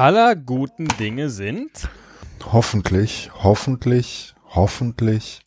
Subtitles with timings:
[0.00, 1.88] aller guten Dinge sind
[2.46, 5.40] hoffentlich, hoffentlich, hoffentlich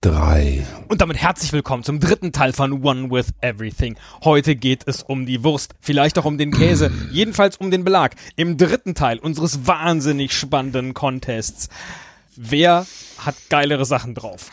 [0.00, 0.66] drei.
[0.88, 3.96] Und damit herzlich willkommen zum dritten Teil von One with Everything.
[4.22, 8.14] Heute geht es um die Wurst, vielleicht auch um den Käse, jedenfalls um den Belag.
[8.36, 11.68] Im dritten Teil unseres wahnsinnig spannenden Contests.
[12.36, 12.86] Wer
[13.18, 14.50] hat geilere Sachen drauf?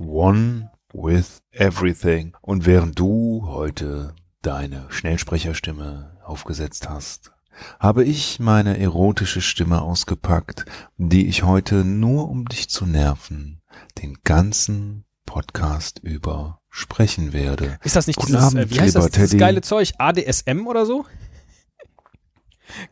[0.00, 2.34] One with Everything.
[2.40, 7.32] Und während du heute deine Schnellsprecherstimme aufgesetzt hast,
[7.78, 10.64] habe ich meine erotische Stimme ausgepackt,
[10.96, 13.62] die ich heute nur um dich zu nerven,
[14.02, 17.78] den ganzen Podcast über sprechen werde.
[17.82, 19.40] Ist das nicht Guten dieses, Abend, äh, wie heißt das, dieses Teddy.
[19.40, 19.92] geile Zeug?
[19.98, 21.06] ADSM oder so?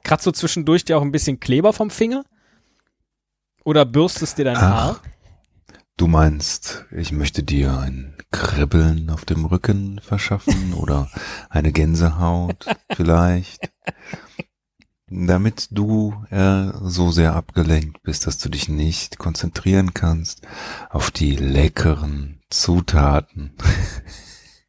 [0.03, 2.25] Kratzt du zwischendurch dir auch ein bisschen Kleber vom Finger?
[3.65, 5.01] Oder bürstest dir dein Haar?
[5.01, 5.09] Ach,
[5.97, 11.11] du meinst, ich möchte dir ein Kribbeln auf dem Rücken verschaffen oder
[11.51, 13.71] eine Gänsehaut vielleicht?
[15.17, 20.43] Damit du äh, so sehr abgelenkt bist, dass du dich nicht konzentrieren kannst
[20.91, 23.53] auf die leckeren Zutaten,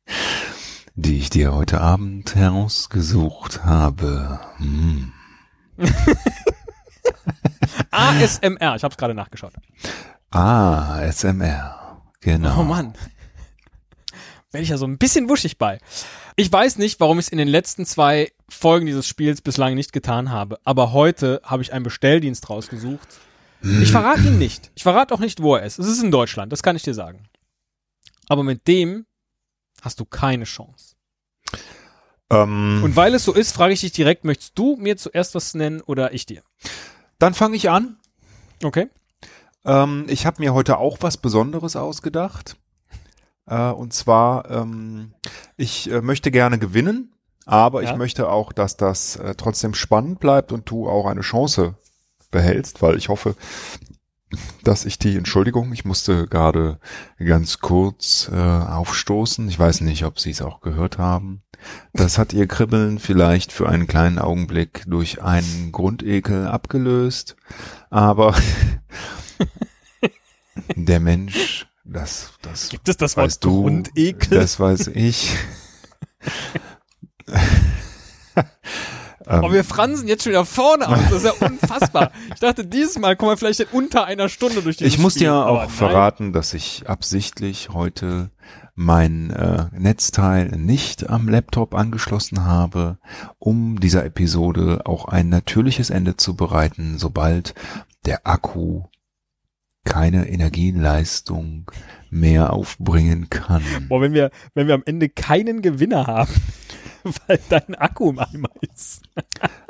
[0.95, 4.39] die ich dir heute Abend herausgesucht habe.
[4.57, 5.13] Hm.
[7.89, 9.53] ASMR, ich habe es gerade nachgeschaut.
[10.29, 12.03] Ah, SMR.
[12.21, 12.59] Genau.
[12.59, 12.93] Oh Mann.
[14.55, 15.79] Werde ich ja so ein bisschen wuschig bei.
[16.37, 19.91] Ich weiß nicht, warum ich es in den letzten zwei Folgen dieses Spiels bislang nicht
[19.91, 23.07] getan habe, aber heute habe ich einen Bestelldienst rausgesucht.
[23.81, 24.71] Ich verrate ihn nicht.
[24.75, 25.77] Ich verrate auch nicht, wo er ist.
[25.77, 27.27] Es ist in Deutschland, das kann ich dir sagen.
[28.29, 29.05] Aber mit dem
[29.81, 30.95] hast du keine Chance.
[32.29, 35.53] Ähm, Und weil es so ist, frage ich dich direkt, möchtest du mir zuerst was
[35.53, 36.43] nennen oder ich dir?
[37.19, 37.97] dann fange ich an.
[38.63, 38.87] Okay.
[39.65, 42.55] Ähm, ich habe mir heute auch was Besonderes ausgedacht.
[43.47, 45.13] Äh, und zwar, ähm,
[45.57, 47.13] ich äh, möchte gerne gewinnen,
[47.45, 47.91] aber Ja.
[47.91, 51.75] ich möchte auch, dass das äh, trotzdem spannend bleibt und du auch eine Chance
[52.31, 53.35] behältst, weil ich hoffe,
[54.63, 56.79] dass ich die, Entschuldigung, ich musste gerade
[57.19, 59.47] ganz kurz äh, aufstoßen.
[59.47, 61.43] Ich weiß nicht, ob Sie es auch gehört haben.
[61.93, 67.35] Das hat Ihr Kribbeln vielleicht für einen kleinen Augenblick durch einen Grundekel abgelöst,
[67.89, 68.35] aber
[70.75, 74.39] der Mensch, das, das Gibt es das Wort du, Grundekel?
[74.39, 75.35] das weiß ich.
[79.27, 80.99] Oh, wir fransen jetzt schon wieder vorne aus.
[81.09, 82.11] Das ist ja unfassbar.
[82.33, 85.13] Ich dachte, dieses Mal kommen wir vielleicht in unter einer Stunde durch dieses Ich muss
[85.13, 85.27] Spiel.
[85.27, 85.69] dir Aber auch nein.
[85.69, 88.29] verraten, dass ich absichtlich heute
[88.75, 92.99] mein äh, Netzteil nicht am Laptop angeschlossen habe,
[93.39, 97.55] um dieser Episode auch ein natürliches Ende zu bereiten, sobald
[98.05, 98.83] der Akku
[99.85, 101.71] keine Energieleistung
[102.09, 103.63] mehr aufbringen kann.
[103.87, 106.33] Boah, wenn wir, wenn wir am Ende keinen Gewinner haben,
[107.27, 109.01] weil dein Akku im Eimer ist.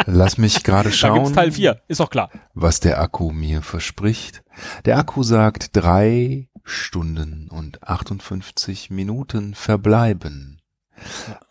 [0.05, 1.33] Lass mich gerade Da gibt's schauen.
[1.33, 2.29] Teil 4, ist doch klar.
[2.53, 4.43] was der Akku mir verspricht.
[4.85, 10.54] Der Akku sagt drei Stunden und 58 Minuten verbleiben.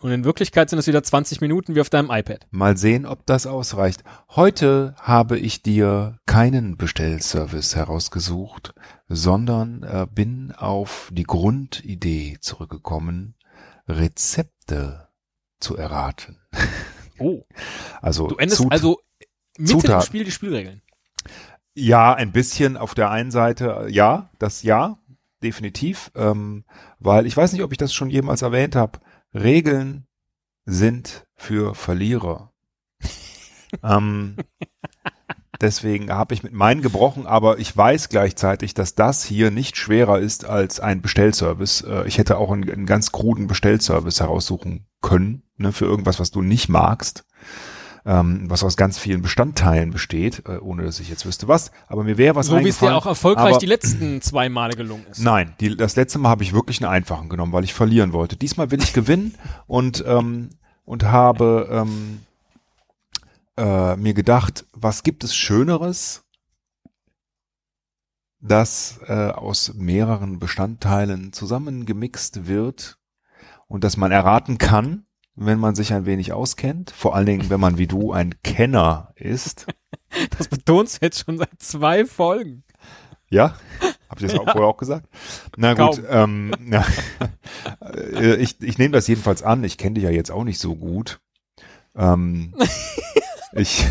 [0.00, 2.46] Und in Wirklichkeit sind es wieder 20 Minuten wie auf deinem iPad.
[2.50, 4.02] Mal sehen, ob das ausreicht.
[4.30, 8.74] Heute habe ich dir keinen Bestellservice herausgesucht,
[9.08, 13.34] sondern äh, bin auf die Grundidee zurückgekommen,
[13.88, 15.08] Rezepte
[15.60, 16.38] zu erraten.
[17.20, 17.44] Oh.
[18.02, 18.98] Also Du endest Zut- also
[19.56, 20.02] mitten im Zutaten.
[20.04, 20.82] Spiel die Spielregeln.
[21.72, 24.98] Ja, ein bisschen auf der einen Seite, äh, ja, das ja,
[25.40, 26.64] definitiv, ähm,
[26.98, 28.98] weil ich weiß nicht, ob ich das schon jemals erwähnt habe.
[29.34, 30.06] Regeln
[30.64, 32.52] sind für Verlierer.
[33.82, 34.36] ähm,
[35.60, 40.20] deswegen habe ich mit meinen gebrochen, aber ich weiß gleichzeitig, dass das hier nicht schwerer
[40.20, 41.82] ist als ein Bestellservice.
[41.82, 46.30] Äh, ich hätte auch einen, einen ganz kruden Bestellservice heraussuchen können, ne, für irgendwas, was
[46.30, 47.24] du nicht magst
[48.06, 51.70] ähm, was aus ganz vielen Bestandteilen besteht, äh, ohne dass ich jetzt wüsste was.
[51.86, 52.94] Aber mir wäre was so wie es dir eingefallen.
[52.94, 55.20] auch erfolgreich aber, die letzten zwei Male gelungen ist.
[55.20, 58.36] Nein, die, das letzte Mal habe ich wirklich einen einfachen genommen, weil ich verlieren wollte.
[58.36, 59.34] Diesmal will ich gewinnen
[59.66, 60.50] und ähm,
[60.84, 62.20] und habe ähm,
[63.56, 66.24] äh, mir gedacht, was gibt es Schöneres,
[68.40, 72.98] das äh, aus mehreren Bestandteilen zusammengemixt wird
[73.66, 75.03] und dass man erraten kann,
[75.36, 79.12] wenn man sich ein wenig auskennt, vor allen Dingen, wenn man wie du ein Kenner
[79.16, 79.66] ist.
[80.38, 82.62] Das betonst du jetzt schon seit zwei Folgen.
[83.30, 83.56] Ja?
[84.08, 84.52] Habt ihr das auch Ja.
[84.52, 85.08] vorher auch gesagt?
[85.56, 86.52] Na gut, Kaum.
[86.52, 86.84] ähm, ja.
[88.14, 89.64] Äh, ich, ich nehme das jedenfalls an.
[89.64, 91.18] Ich kenne dich ja jetzt auch nicht so gut.
[91.96, 92.54] Ähm,
[93.54, 93.84] ich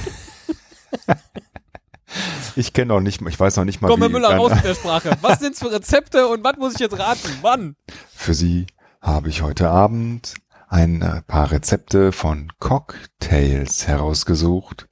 [2.56, 4.76] ich kenne noch nicht ich weiß noch nicht mal, Komm, Herr Müller, raus mit der
[4.76, 5.18] Sprache.
[5.22, 7.30] Was sind's für Rezepte und was muss ich jetzt raten?
[7.42, 7.76] Wann?
[8.16, 8.68] Für Sie
[9.02, 10.36] habe ich heute Abend
[10.74, 14.88] ein äh, paar Rezepte von Cocktails herausgesucht,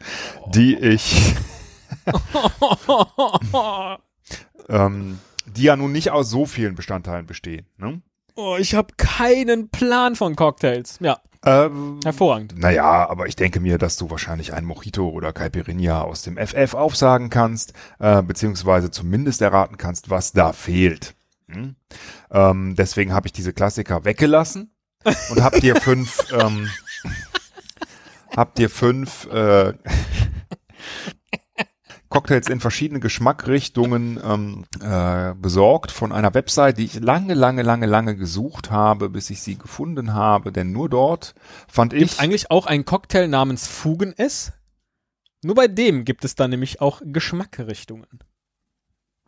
[0.54, 1.34] die ich,
[4.70, 5.18] ähm,
[5.48, 7.66] die ja nun nicht aus so vielen Bestandteilen bestehen.
[7.78, 8.04] Ne?
[8.36, 11.00] oh, ich habe keinen Plan von Cocktails.
[11.02, 12.60] Ja, Ähm, hervorragend.
[12.60, 16.76] naja, aber ich denke mir, dass du wahrscheinlich einen Mojito oder Caipirinha aus dem FF
[16.76, 21.16] aufsagen kannst, äh, beziehungsweise zumindest erraten kannst, was da fehlt.
[21.50, 21.76] Hm?
[22.30, 24.71] Ähm, deswegen habe ich diese Klassiker weggelassen
[25.04, 26.70] und hab dir fünf, ähm,
[28.36, 29.74] hab dir fünf äh,
[32.12, 37.86] Cocktails in verschiedene Geschmackrichtungen ähm, äh, besorgt von einer Website, die ich lange, lange, lange,
[37.86, 40.52] lange gesucht habe, bis ich sie gefunden habe.
[40.52, 41.34] Denn nur dort
[41.70, 44.52] fand Gibt ich eigentlich auch einen Cocktail namens Fugen-S?
[45.42, 48.20] Nur bei dem gibt es dann nämlich auch Geschmackrichtungen.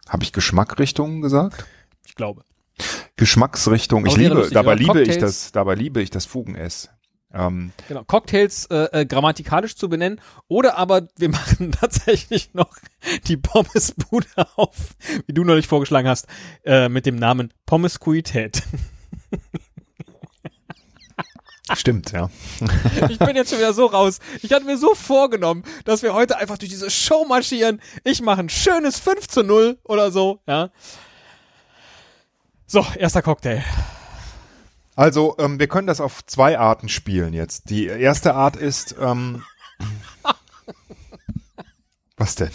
[0.10, 1.66] Habe ich Geschmackrichtungen gesagt?
[2.06, 2.44] Ich glaube.
[3.24, 4.06] Geschmacksrichtung.
[4.06, 5.22] Ich liebe, lustig, dabei liebe ich Cocktails.
[5.22, 6.90] das, dabei liebe ich das Fugen-S.
[7.34, 8.04] Ähm, Genau.
[8.04, 10.20] Cocktails äh, äh, grammatikalisch zu benennen.
[10.50, 12.76] Oder aber wir machen tatsächlich noch
[13.28, 14.28] die Pommesbude
[14.58, 14.76] auf,
[15.26, 16.28] wie du neulich vorgeschlagen hast,
[16.66, 18.62] äh, mit dem Namen Pommeskuität.
[21.74, 22.30] stimmt, ja.
[23.10, 24.20] Ich bin jetzt schon wieder so raus.
[24.42, 27.80] Ich hatte mir so vorgenommen, dass wir heute einfach durch diese Show marschieren.
[28.04, 30.72] Ich mache ein schönes 5 zu 0 oder so, ja.
[32.74, 33.64] So, erster Cocktail.
[34.96, 37.70] Also, ähm, wir können das auf zwei Arten spielen jetzt.
[37.70, 39.44] Die erste Art ist, ähm,
[42.18, 42.50] was denn?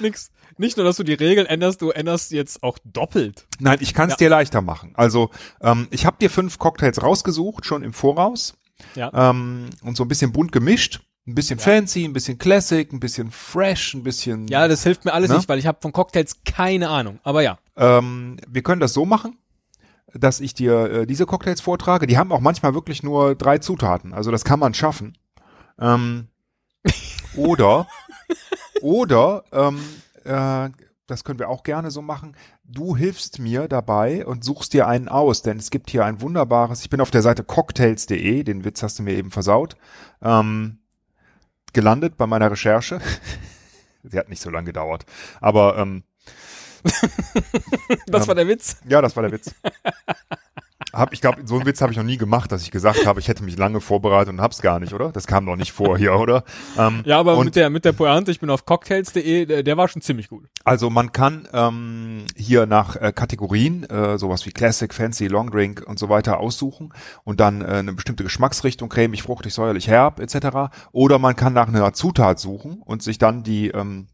[0.00, 0.30] Nix.
[0.56, 3.46] Nicht nur, dass du die Regeln änderst, du änderst jetzt auch doppelt.
[3.58, 4.16] Nein, ich kann es Ja.
[4.16, 4.94] dir leichter machen.
[4.96, 5.28] Also,
[5.60, 8.54] ähm, ich habe dir fünf Cocktails rausgesucht, schon im Voraus.
[8.94, 9.10] Ja.
[9.12, 11.02] Ähm, und so ein bisschen bunt gemischt.
[11.26, 14.46] Ein bisschen fancy, ein bisschen classic, ein bisschen fresh, ein bisschen.
[14.46, 15.36] Ja, das hilft mir alles Ne?
[15.36, 17.18] nicht, weil ich habe von Cocktails keine Ahnung.
[17.24, 17.58] Aber ja.
[17.76, 19.36] Ähm, wir können das so machen,
[20.14, 22.06] dass ich dir äh, diese Cocktails vortrage.
[22.06, 24.14] Die haben auch manchmal wirklich nur drei Zutaten.
[24.14, 25.18] Also das kann man schaffen.
[25.80, 26.28] Ähm,
[27.36, 27.88] oder,
[28.80, 29.80] oder, ähm,
[30.24, 30.70] äh,
[31.08, 32.36] das können wir auch gerne so machen.
[32.64, 36.82] Du hilfst mir dabei und suchst dir einen aus, denn es gibt hier ein wunderbares,
[36.82, 39.76] ich bin auf der Seite cocktails.de, den Witz hast du mir eben versaut,
[40.22, 40.78] ähm,
[41.72, 43.00] gelandet bei meiner Recherche.
[44.02, 45.04] Sie hat nicht so lange gedauert.
[45.40, 46.04] Aber ähm,
[48.06, 48.76] Das Ähm, war der Witz.
[48.88, 49.52] ja, das war der Witz.
[50.96, 53.20] Hab, ich glaube, so einen Witz habe ich noch nie gemacht, dass ich gesagt habe,
[53.20, 55.12] ich hätte mich lange vorbereitet und hab's gar nicht, oder?
[55.12, 56.44] Das kam noch nicht vor hier, oder?
[56.78, 59.76] Ähm, Ja, aber und mit der, mit der Pointe, ich bin auf cocktails.de, der, der
[59.76, 60.46] war schon ziemlich gut.
[60.64, 65.84] also man kann ähm, hier nach äh, Kategorien, äh, sowas wie Classic, Fancy, Long Drink
[65.86, 66.92] und so weiter aussuchen
[67.24, 70.72] und dann äh, eine bestimmte Geschmacksrichtung, cremig, fruchtig, säuerlich, herb etc.
[70.92, 74.08] Oder man kann nach einer Zutat suchen und sich dann die ähm,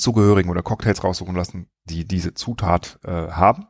[0.00, 3.66] zugehörigen oder Cocktails raussuchen lassen, die diese Zutat äh, haben.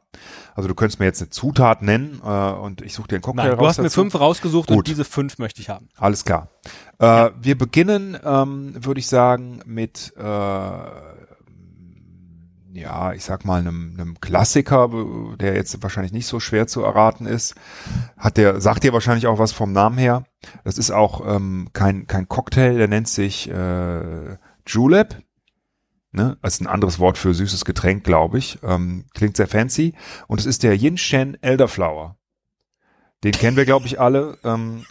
[0.55, 3.49] Also du könntest mir jetzt eine Zutat nennen äh, und ich suche dir einen Cocktail
[3.49, 4.01] Nein, du raus hast mir dazu.
[4.01, 4.79] fünf rausgesucht Gut.
[4.79, 5.89] und diese fünf möchte ich haben.
[5.97, 6.49] Alles klar.
[6.99, 10.23] Äh, Wir beginnen, ähm, würde ich sagen, mit äh,
[12.73, 14.89] ja, ich sag mal einem, einem Klassiker,
[15.41, 17.55] der jetzt wahrscheinlich nicht so schwer zu erraten ist.
[18.17, 20.25] Hat der sagt dir wahrscheinlich auch was vom Namen her.
[20.63, 25.17] Das ist auch ähm, kein kein Cocktail, der nennt sich äh, Julep.
[26.13, 26.37] Ne?
[26.43, 28.59] Das ist ein anderes Wort für süßes Getränk, glaube ich.
[28.63, 29.95] Ähm, klingt sehr fancy.
[30.27, 32.17] Und es ist der Yin Shen Elderflower.
[33.23, 34.39] Den kennen wir, glaube ich, alle.
[34.45, 34.85] Ähm,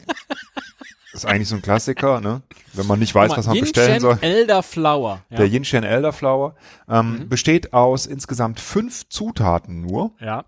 [1.13, 2.41] ist eigentlich so ein Klassiker, ne?
[2.73, 4.17] Wenn man nicht weiß, mal, was man Yin bestellen soll.
[4.21, 5.23] Elderflower.
[5.29, 5.37] Ja.
[5.37, 6.55] Der Yin Shen Elderflower
[6.87, 7.29] ähm, Mhm.
[7.29, 10.13] besteht aus insgesamt fünf Zutaten nur.
[10.21, 10.45] ja.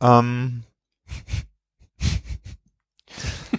[0.00, 0.62] Ähm,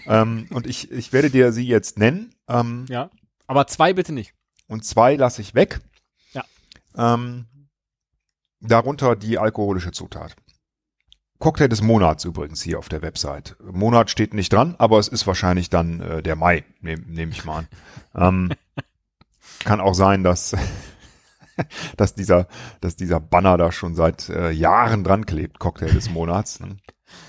[0.08, 2.34] ähm, und ich, ich werde dir sie jetzt nennen.
[2.48, 3.10] Ähm, Ja.
[3.48, 4.34] Aber zwei bitte nicht.
[4.68, 5.80] Und zwei lasse ich weg.
[6.34, 6.44] Ja.
[6.96, 7.46] Ähm,
[8.60, 10.36] darunter die alkoholische Zutat.
[11.40, 13.56] Cocktail des Monats übrigens hier auf der Website.
[13.64, 17.46] Monat steht nicht dran, aber es ist wahrscheinlich dann äh, der Mai, nehme nehm ich
[17.46, 17.68] mal an.
[18.50, 18.54] ähm,
[19.64, 20.56] kann auch sein, dass,
[21.98, 22.48] dass, dieser,
[22.82, 26.60] dass dieser Banner da schon seit äh, Jahren dran klebt, Cocktail des Monats.
[26.60, 26.78] Ne?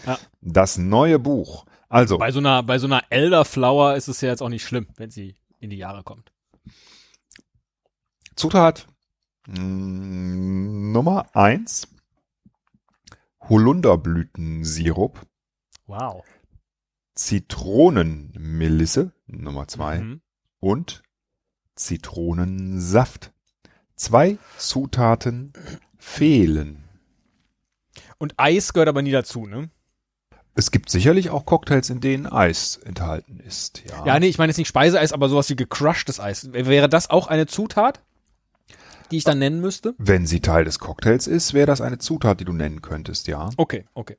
[0.06, 0.18] Ja.
[0.40, 1.66] Das neue Buch.
[1.90, 4.88] Also, Bei so einer, bei so einer Elderflower ist es ja jetzt auch nicht schlimm,
[4.96, 6.32] wenn sie in die Jahre kommt.
[8.38, 8.86] Zutat
[9.46, 9.58] mh,
[10.92, 11.88] Nummer eins
[13.48, 15.20] Holunderblütensirup,
[15.86, 16.22] Wow.
[17.14, 20.20] Zitronenmelisse, Nummer zwei, Mhm.
[20.60, 21.02] und
[21.74, 23.32] Zitronensaft.
[23.96, 25.52] Zwei Zutaten
[25.96, 26.84] fehlen.
[28.18, 29.70] Und Eis gehört aber nie dazu, ne?
[30.54, 33.82] Es gibt sicherlich auch Cocktails, in denen Eis enthalten ist.
[33.88, 36.52] Ja, Ja, nee, ich meine jetzt nicht Speiseeis, aber sowas wie gecrushtes Eis.
[36.52, 38.02] Wäre das auch eine Zutat,
[39.10, 39.94] die ich dann nennen müsste?
[39.98, 43.50] Wenn sie Teil des Cocktails ist, wäre das eine Zutat, die du nennen könntest, ja.
[43.56, 44.16] Okay, okay.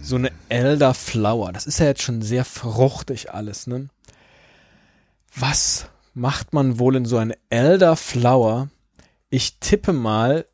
[0.00, 3.88] So eine Elderflower, das ist ja jetzt schon sehr fruchtig alles, ne?
[5.34, 8.68] Was macht man wohl in so eine Elderflower?
[9.30, 10.46] Ich tippe mal,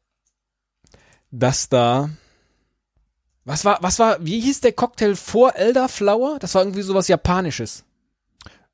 [1.31, 2.11] dass da
[3.49, 6.39] was war, was war, wie hieß der Cocktail vor Elderflower?
[6.39, 7.83] Das war irgendwie sowas Japanisches.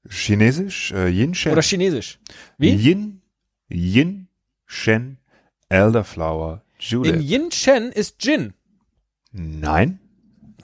[0.09, 1.53] Chinesisch, äh, Yin Shen.
[1.53, 2.19] Oder Chinesisch.
[2.59, 2.71] Wie?
[2.75, 3.23] Yin,
[3.69, 4.29] Yin
[4.67, 5.19] Shen,
[5.69, 7.21] Elderflower, In Julep.
[7.21, 8.53] Yin Chen ist Gin.
[9.33, 9.99] Nein.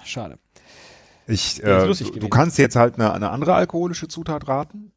[0.05, 0.39] Schade.
[1.27, 4.93] Ich, äh, du, du kannst jetzt halt eine, eine andere alkoholische Zutat raten.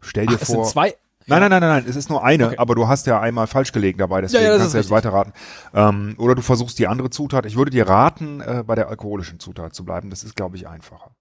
[0.00, 0.64] Stell dir Ach, es vor.
[0.64, 0.96] sind zwei.
[1.26, 2.56] Nein, nein, nein, nein, nein, es ist nur eine, Okay.
[2.58, 5.32] aber du hast ja einmal falsch gelegen dabei, deswegen Ja, ja, kannst du jetzt weiterraten.
[5.72, 7.46] Ähm, oder du versuchst die andere Zutat.
[7.46, 10.10] Ich würde dir raten, äh, bei der alkoholischen Zutat zu bleiben.
[10.10, 11.14] Das ist, glaube ich, einfacher.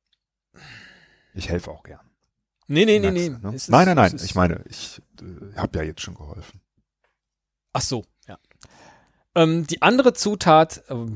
[1.33, 1.99] Ich helfe auch gern.
[2.67, 3.37] Nee, nee, nee, Merkst nee.
[3.41, 3.55] du, ne?
[3.55, 4.19] Ist- Nein, nein, nein.
[4.23, 6.61] Ich meine, ich äh, habe ja jetzt schon geholfen.
[7.73, 8.37] Ach so, ja.
[9.35, 11.15] Ähm, die andere Zutat, ähm,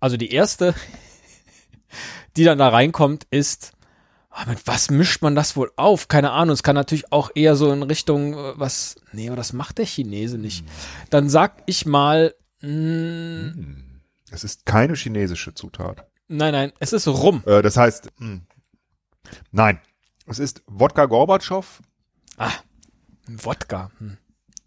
[0.00, 0.74] also die erste,
[2.36, 3.72] die dann da reinkommt, ist,
[4.30, 6.08] ah, mit was mischt man das wohl auf?
[6.08, 6.54] Keine Ahnung.
[6.54, 9.86] Es kann natürlich auch eher so in Richtung, äh, was, nee, aber das macht der
[9.86, 10.64] Chinese nicht.
[11.10, 12.68] Dann sag ich mal, mh,
[13.54, 13.84] Hm.
[14.30, 16.06] Es ist keine chinesische Zutat.
[16.28, 17.42] nein, nein, es ist Rum.
[17.46, 18.40] Äh, das heißt, mh,
[19.52, 19.80] nein.
[20.26, 21.80] Es ist Wodka Gorbatschow,
[22.36, 22.52] Ah,
[23.26, 23.90] Wodka.
[23.98, 24.16] Hm.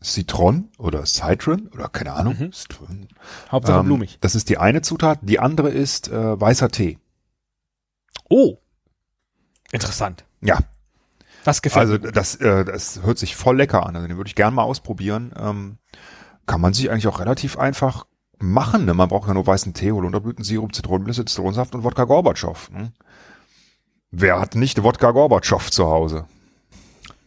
[0.04, 2.36] Citron oder Citron oder keine Ahnung.
[2.40, 2.52] Mhm.
[2.54, 3.08] Citron.
[3.52, 4.18] Hauptsache Ähm, blumig.
[4.22, 5.20] Das ist die eine Zutat.
[5.22, 6.98] Die andere ist äh, weißer Tee.
[8.30, 8.58] Oh.
[9.72, 10.26] Interessant.
[10.42, 10.58] Ja,
[11.44, 12.12] Das gefällt also mir.
[12.12, 13.96] das, äh, das hört sich voll lecker an.
[13.96, 15.32] Also den würde ich gerne mal ausprobieren.
[15.38, 15.78] Ähm,
[16.48, 18.06] kann man sich eigentlich auch relativ einfach
[18.40, 18.86] machen.
[18.86, 18.94] Ne?
[18.96, 22.70] Man braucht ja nur weißen Tee, Holunderblütensirup, Zitronenblüte, Zitronensaft und Wodka Gorbatschow.
[22.72, 22.92] Ne?
[24.12, 26.28] Wer hat nicht Wodka Gorbatschow zu Hause?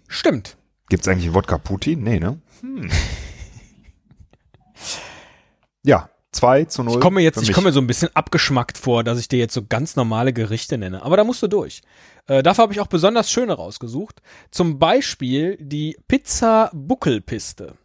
[0.06, 0.56] Stimmt.
[0.88, 2.02] Gibt's eigentlich Wodka Putin?
[2.02, 2.40] Nee, ne?
[2.60, 2.90] Hm.
[5.82, 6.94] ja, 2 zu 0.
[6.94, 9.54] Ich komme jetzt, ich komme mir so ein bisschen abgeschmackt vor, dass ich dir jetzt
[9.54, 11.02] so ganz normale Gerichte nenne.
[11.02, 11.80] Aber da musst du durch.
[12.26, 14.20] Äh, dafür habe ich auch besonders schöne rausgesucht.
[14.50, 17.76] Zum Beispiel die Pizza Buckelpiste.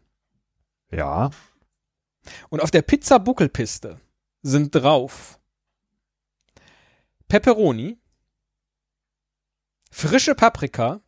[0.91, 1.29] Ja,
[2.49, 3.99] Und auf der Pizza Buckelpiste
[4.41, 5.39] sind drauf
[7.27, 7.97] Pepperoni,
[9.89, 11.01] frische Paprika,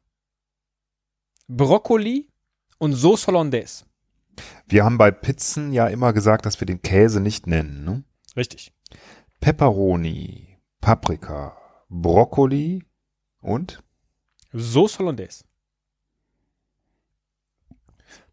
[1.48, 2.30] Brokkoli
[2.78, 3.86] und Sauce Hollandaise.
[4.68, 7.84] wir haben bei Pizzen ja immer gesagt, dass wir den Käse nicht nennen.
[7.84, 8.04] Ne?
[8.36, 8.74] Richtig.
[9.40, 11.58] Pepperoni, Paprika,
[11.90, 12.84] Brokkoli
[13.42, 13.84] und
[14.54, 15.44] Sauce Hollandaise.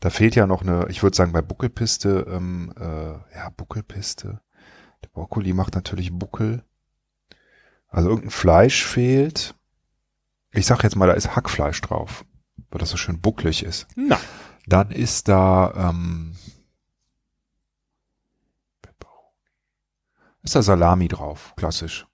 [0.00, 4.40] da fehlt ja noch eine, ich würde sagen bei Buckelpiste, ähm, äh, ja Buckelpiste.
[5.02, 6.64] Der Brokkoli macht natürlich Buckel.
[7.88, 9.54] Also irgendein Fleisch fehlt.
[10.52, 12.24] Ich sag jetzt mal, da ist Hackfleisch drauf,
[12.70, 13.86] weil das so schön bucklig ist.
[13.96, 14.18] Na,
[14.66, 16.36] Dann ist da ähm,
[20.42, 22.06] ist da Salami drauf, klassisch.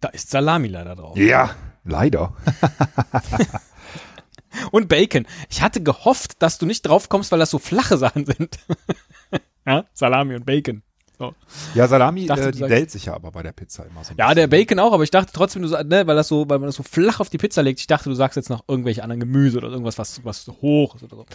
[0.00, 1.16] da ist Salami leider drauf.
[1.16, 2.34] Ja, leider.
[4.72, 5.26] Und Bacon.
[5.50, 8.58] Ich hatte gehofft, dass du nicht drauf kommst, weil das so flache Sachen sind.
[9.66, 10.82] ja, Salami und Bacon.
[11.18, 11.34] So.
[11.74, 14.34] Ja, Salami, Dachte, äh, die dellt sich ja aber bei der Pizza immer so Ja,
[14.34, 14.66] der bisschen.
[14.66, 16.82] Bacon auch, aber ich dachte trotzdem, du, ne, weil das so, weil man das so
[16.82, 19.68] flach auf die Pizza legt, ich dachte, du sagst jetzt noch irgendwelche anderen Gemüse oder
[19.68, 21.26] irgendwas, was, was hoch ist oder so.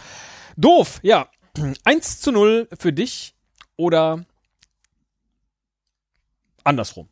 [0.56, 1.26] Doof, ja.
[1.84, 3.34] 1 zu 0 für dich
[3.76, 4.24] oder
[6.62, 7.08] andersrum.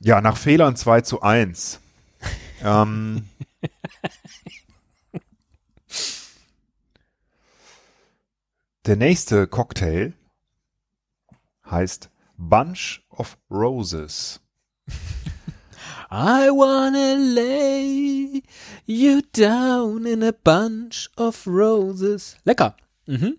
[0.00, 1.80] Ja, nach Fehlern 2 zu 1.
[2.64, 3.28] ähm,
[8.86, 10.14] der nächste Cocktail
[11.70, 14.40] heißt Bunch of Roses.
[16.10, 18.42] I wanna lay
[18.86, 22.36] you down in a bunch of roses.
[22.44, 22.74] Lecker.
[23.06, 23.38] Mhm.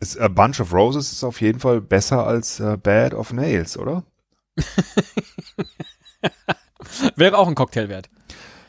[0.00, 3.78] Ist, äh, Bunch of Roses ist auf jeden Fall besser als äh, Bad of Nails,
[3.78, 4.04] oder?
[7.16, 8.10] Wäre auch ein Cocktail wert.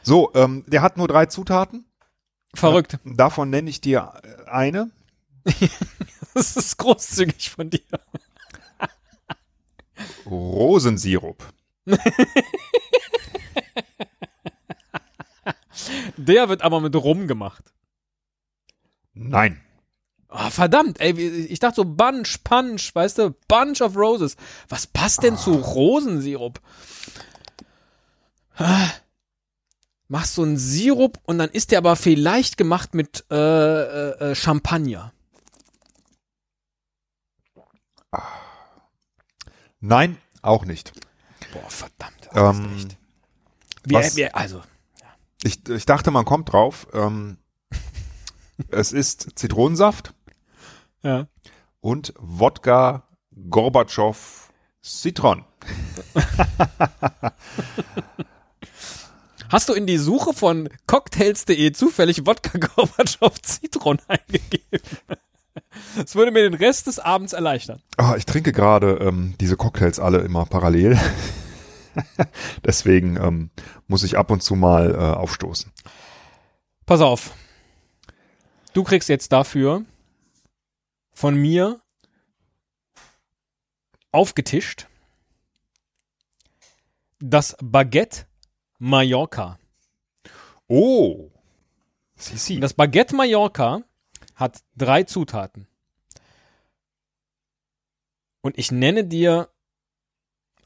[0.03, 1.85] So, ähm, der hat nur drei Zutaten.
[2.53, 2.99] Verrückt.
[3.03, 4.91] Davon nenne ich dir äh, eine.
[6.35, 7.81] Das ist großzügig von dir.
[10.25, 11.43] Rosensirup.
[16.17, 17.73] Der wird aber mit Rum gemacht.
[19.13, 19.61] Nein.
[20.29, 24.35] Ah, verdammt, ey, ich dachte so Bunch, Punch, weißt du, Bunch of Roses.
[24.67, 26.59] Was passt denn zu Rosensirup?
[28.55, 28.89] Ah.
[30.07, 34.35] Machst so einen Sirup und dann ist der aber vielleicht gemacht mit äh, äh, äh
[34.35, 35.13] Champagner.
[39.79, 40.93] Nein, auch nicht.
[41.51, 42.29] Boah, verdammt.
[42.33, 42.97] Ähm, echt.
[43.83, 44.61] Wie, was- wie, also,
[45.43, 46.87] Ich, ich dachte, man kommt drauf.
[46.93, 47.37] Ähm,
[48.69, 50.13] es ist Zitronensaft
[51.01, 51.27] ja.
[51.81, 53.07] und Wodka
[53.49, 54.51] Gorbatschow
[54.83, 55.43] Citron.
[59.49, 64.81] Hast du in die Suche von cocktails.de zufällig Wodka Gorbatschow Zitron eingegeben?
[65.97, 67.81] Das würde mir den Rest des Abends erleichtern.
[67.97, 70.99] Ah, ich trinke gerade ähm, diese Cocktails alle immer parallel.
[72.65, 73.49] Deswegen ähm,
[73.87, 75.71] muss ich ab und zu mal äh, aufstoßen.
[76.85, 77.31] Pass auf.
[78.73, 79.83] Du kriegst jetzt dafür
[81.13, 81.79] von mir
[84.11, 84.87] aufgetischt
[87.19, 88.25] das Baguette
[88.79, 89.57] Mallorca.
[90.67, 91.29] Oh.
[92.15, 92.59] Sisi.
[92.59, 93.83] Das Baguette Mallorca
[94.35, 95.67] hat drei Zutaten.
[98.43, 99.49] Und ich nenne dir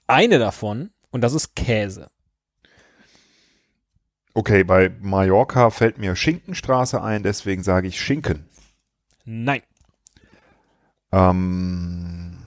[0.08, 2.10] eine davon und das ist Käse.
[4.34, 8.50] Okay, bei Mallorca fällt mir Schinkenstraße ein, deswegen sage ich Schinken.
[9.26, 9.62] Nein.
[11.12, 12.38] Ähm,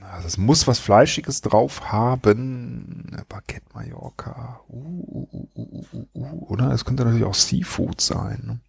[0.00, 3.24] also es muss was Fleischiges drauf haben.
[3.28, 4.60] Baguette Mallorca.
[4.68, 6.70] Uh, uh, uh, uh, uh, uh, oder?
[6.70, 8.42] Es könnte natürlich auch Seafood sein.
[8.44, 8.60] Ne?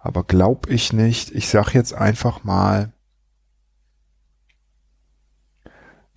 [0.00, 1.30] Aber glaub ich nicht.
[1.32, 2.92] Ich sag jetzt einfach mal.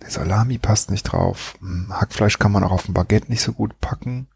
[0.08, 1.56] Salami passt nicht drauf.
[1.60, 4.28] Hm, Hackfleisch kann man auch auf ein Baguette nicht so gut packen.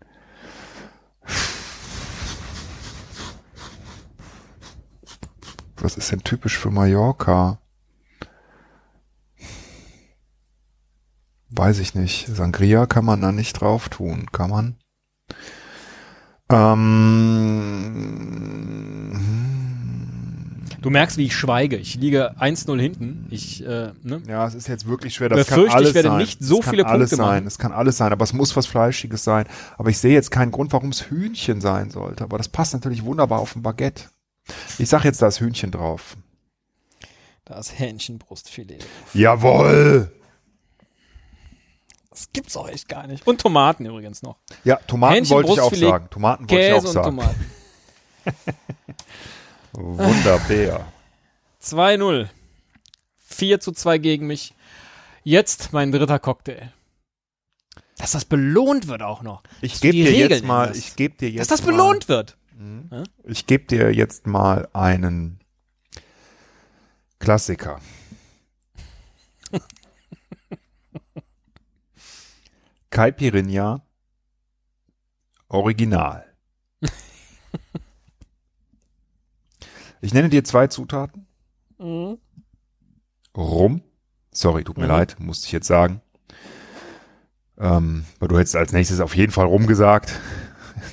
[5.77, 7.59] Was ist denn typisch für Mallorca?
[11.51, 12.27] Weiß ich nicht.
[12.29, 14.27] Sangria kann man da nicht drauf tun.
[14.33, 14.77] Kann man?
[16.51, 17.19] Ähm,
[20.81, 21.77] Du merkst, wie ich schweige.
[21.77, 23.27] Ich liege 1-0 hinten.
[23.31, 24.23] Ich, äh, ne?
[24.29, 25.29] ja, es ist jetzt wirklich schwer.
[25.29, 26.19] Das Befürchte, kann alles ich werde sein.
[26.19, 27.27] nicht so es kann viele alles Punkte sein.
[27.27, 27.47] machen.
[27.47, 29.47] Es kann alles sein, aber es muss was Fleischiges sein.
[29.77, 32.23] Aber ich sehe jetzt keinen Grund, warum es Hühnchen sein sollte.
[32.23, 34.05] Aber das passt natürlich wunderbar auf ein Baguette.
[34.79, 36.17] Ich sag jetzt, da ist Hühnchen drauf.
[37.45, 38.85] Da ist Hähnchenbrustfilet.
[39.15, 40.13] Jawohl!
[42.11, 43.27] Das gibt's auch echt gar nicht.
[43.27, 44.37] Und Tomaten übrigens noch.
[44.65, 46.09] Ja, Tomaten wollte ich auch sagen.
[46.11, 47.17] Tomaten wollte ich auch Käse und sagen.
[47.17, 47.53] Tomaten.
[49.79, 50.93] Wunderbar.
[51.63, 52.29] 2-0.
[53.19, 54.55] 4 zu 2 gegen mich.
[55.23, 56.73] Jetzt mein dritter Cocktail.
[57.97, 59.43] Dass das belohnt wird auch noch.
[59.61, 60.81] Ich gebe dir Regeln jetzt mal, änderst.
[60.89, 62.37] ich gebe dir Dass das mal, belohnt wird.
[63.25, 65.39] Ich gebe dir jetzt mal einen
[67.21, 67.81] Klassiker.
[72.91, 73.81] Caipirinha
[75.49, 76.28] Original.
[80.01, 81.27] Ich nenne dir zwei Zutaten.
[81.79, 82.19] Mhm.
[83.37, 83.83] Rum.
[84.33, 84.91] Sorry, tut mir Mhm.
[84.91, 86.01] leid, musste ich jetzt sagen.
[87.59, 90.13] Ähm, weil du hättest als nächstes auf jeden Fall Rum gesagt.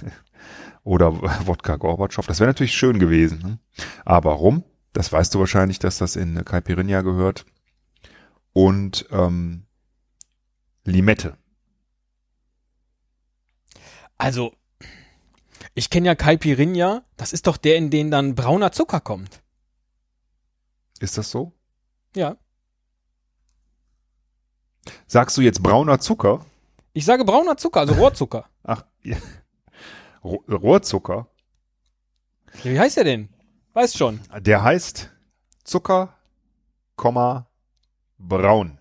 [0.84, 1.14] Oder
[1.48, 2.26] Wodka Gorbatschow.
[2.26, 3.40] Das wäre natürlich schön gewesen.
[3.40, 3.60] Ne?
[4.04, 4.64] Aber Rum,
[4.94, 7.46] das weißt du wahrscheinlich, dass das in Caipirinha gehört.
[8.54, 9.66] Und ähm,
[10.86, 11.38] Limette.
[14.18, 14.54] Also,
[15.76, 17.04] ich kenne ja Caipirinha.
[17.18, 19.42] Das ist doch der, in den dann brauner Zucker kommt.
[21.00, 21.52] Ist das so?
[22.16, 22.38] Ja.
[25.08, 26.46] Sagst du jetzt brauner Zucker?
[26.94, 28.50] Ich sage brauner Zucker, also Rohrzucker.
[28.64, 29.18] Ach, ja.
[30.24, 31.28] Ro- Rohrzucker.
[32.64, 33.30] Ja, Wie heißt der denn?
[33.74, 34.22] Weiß schon.
[34.40, 35.12] Der heißt
[35.64, 36.16] Zucker,
[36.96, 37.48] Komma,
[38.18, 38.78] braun.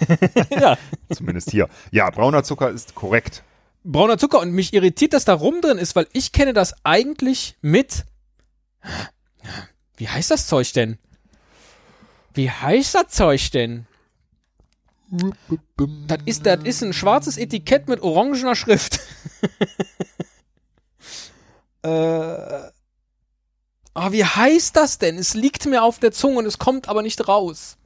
[0.50, 0.78] ja.
[1.12, 1.68] Zumindest hier.
[1.90, 3.42] Ja, brauner Zucker ist korrekt.
[3.84, 7.56] Brauner Zucker und mich irritiert, dass da rum drin ist, weil ich kenne das eigentlich
[7.60, 8.04] mit.
[9.96, 10.98] Wie heißt das Zeug denn?
[12.34, 13.86] Wie heißt das Zeug denn?
[16.06, 19.00] Das ist, das ist ein schwarzes Etikett mit orangener Schrift.
[21.82, 22.72] äh, ah,
[24.12, 25.18] wie heißt das denn?
[25.18, 27.76] Es liegt mir auf der Zunge und es kommt aber nicht raus.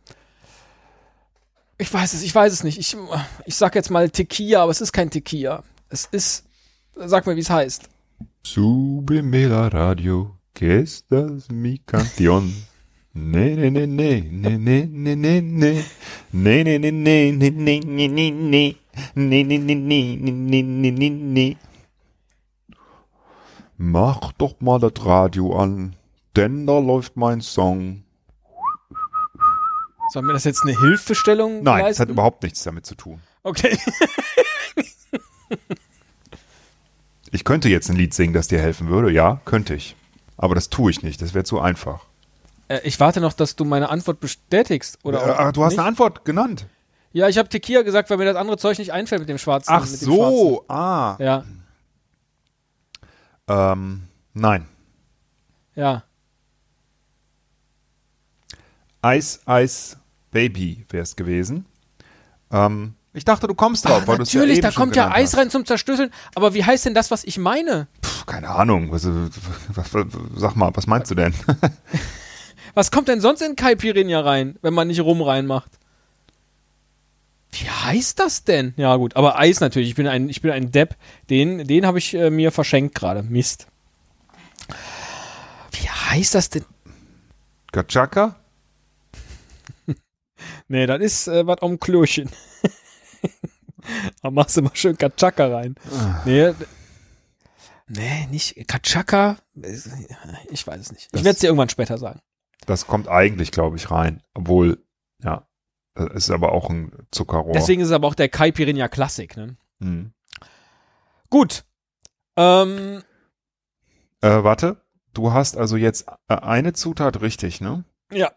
[1.79, 2.79] Ich weiß es, ich weiß es nicht.
[2.79, 2.97] Ich,
[3.47, 5.65] ich sag jetzt mal Tequila, aber es ist kein Tequila.
[5.93, 6.47] Es ist,
[6.97, 7.91] sag mir, wie es heißt.
[8.43, 12.51] Súbeme la radio, que esta es mi canción.
[13.13, 15.85] Ne, ne, ne, ne, ne, ne, ne, ne, ne.
[16.33, 18.77] Ne, ne, ne, ne, ne, ne, ne, ne, ne.
[19.15, 21.57] Ne, ne, ne, ne, ne, ne, ne, ne, ne.
[23.77, 25.95] Mach doch mal das Radio an,
[26.37, 28.05] denn da läuft mein Song.
[30.15, 32.01] Soll mir das jetzt eine Hilfestellung Nein, leisten?
[32.01, 33.21] hat überhaupt nichts damit zu tun.
[33.43, 33.77] Okay.
[37.33, 39.97] Ich könnte jetzt ein Lied singen, das dir helfen würde, ja, könnte ich.
[40.37, 42.05] Aber das tue ich nicht, das wäre zu einfach.
[42.69, 44.99] Äh, ich warte noch, dass du meine Antwort bestätigst.
[45.03, 45.79] Oder Äh, du hast nicht.
[45.81, 46.67] eine Antwort genannt.
[47.13, 49.71] Ja, ich habe Tequila gesagt, weil mir das andere Zeug nicht einfällt mit dem schwarzen.
[49.73, 51.17] Ach so, ah.
[51.17, 51.63] Schwarzen.
[53.49, 54.03] Ja, Ähm,
[54.35, 54.69] nein.
[55.75, 56.05] ja.
[59.05, 59.97] Ice Ice
[60.31, 61.67] Baby wäre es gewesen.
[62.53, 64.97] Ähm, ich dachte, du kommst drauf, Ach, weil du es ja natürlich, eben da kommt
[64.97, 65.39] ja Eis hast.
[65.39, 66.11] rein zum Zerstößeln.
[66.35, 67.89] Aber wie heißt denn das, was ich meine?
[68.01, 68.91] Puh, keine Ahnung.
[68.91, 71.35] Was, was, was, sag mal, was meinst du denn?
[72.75, 75.71] Was kommt denn sonst in Caipirinha rein, wenn man nicht Rum reinmacht?
[77.51, 78.73] Wie heißt das denn?
[78.79, 79.91] Ja gut, aber Eis natürlich.
[79.91, 80.97] Ich bin ein, ich bin ein Depp.
[81.29, 83.23] Den, den habe ich äh, mir verschenkt gerade.
[83.23, 83.67] Mist.
[85.73, 86.65] Wie heißt das denn?
[87.73, 88.37] Gachaka?
[90.67, 92.31] Nee, das ist äh, was am Klöchen.
[94.23, 95.75] da machst du mal schön Katschaka rein.
[96.25, 96.55] Nee, d-
[97.89, 99.37] nee, nicht Katschaka.
[100.51, 101.05] Ich weiß es nicht.
[101.07, 102.21] Ich Das- werde es dir irgendwann später sagen.
[102.67, 104.23] Das kommt eigentlich, glaube ich, rein.
[104.35, 104.85] Obwohl,
[105.23, 105.47] ja,
[105.95, 107.53] das ist aber auch ein Zuckerrohr.
[107.53, 109.37] Deswegen ist es aber auch der Caipirinha Klassik.
[109.37, 109.57] Ne?
[109.81, 110.13] Hm.
[111.29, 111.65] Gut.
[112.37, 113.03] Ähm,
[114.21, 114.81] Äh, warte,
[115.13, 117.85] du hast also jetzt äh, eine Zutat richtig, ne?
[118.13, 118.31] ja.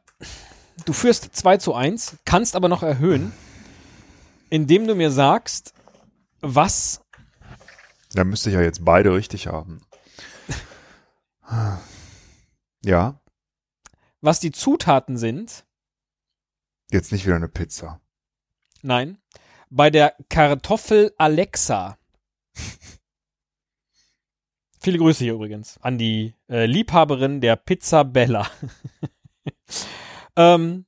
[0.86, 3.32] Du führst 2 zu 1, kannst aber noch erhöhen,
[4.56, 5.74] indem du mir sagst,
[6.40, 7.02] was
[8.14, 9.82] Da müsste ich ja jetzt beide richtig haben.
[12.82, 13.20] Ja,
[14.22, 15.66] was die Zutaten sind.
[16.90, 18.00] jetzt nicht wieder eine Pizza.
[18.82, 19.18] Nein.
[19.70, 21.98] Bei der Kartoffel Alexa.
[24.80, 28.50] Viele Grüße hier übrigens an die äh, Liebhaberin der Pizza Bella.
[30.38, 30.86] ähm,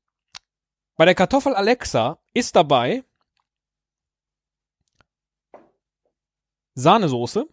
[0.96, 3.04] bei der Kartoffel Alexa ist dabei
[6.78, 7.48] Sahnesoße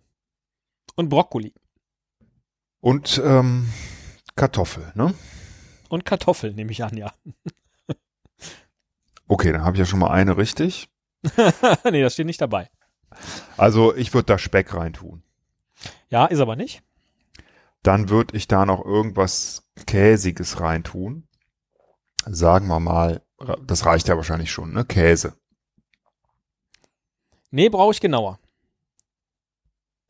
[0.96, 1.54] und Brokkoli
[2.80, 3.72] Und ähm,
[4.36, 5.14] Kartoffel, ne?
[5.88, 7.12] und Kartoffel, nehme ich an, ja.
[9.26, 10.90] Okay, dann habe ich ja schon mal eine richtig.
[11.90, 12.68] nee, das steht nicht dabei.
[13.56, 15.22] Also ich würde da Speck reintun.
[16.10, 16.82] Ja, ist aber nicht.
[17.82, 21.26] Dann würde ich da noch irgendwas Käsiges reintun.
[22.26, 23.22] Sagen wir mal,
[23.62, 24.84] das reicht ja wahrscheinlich schon, ne?
[24.84, 25.34] Käse.
[27.50, 28.38] Nee, brauche ich genauer.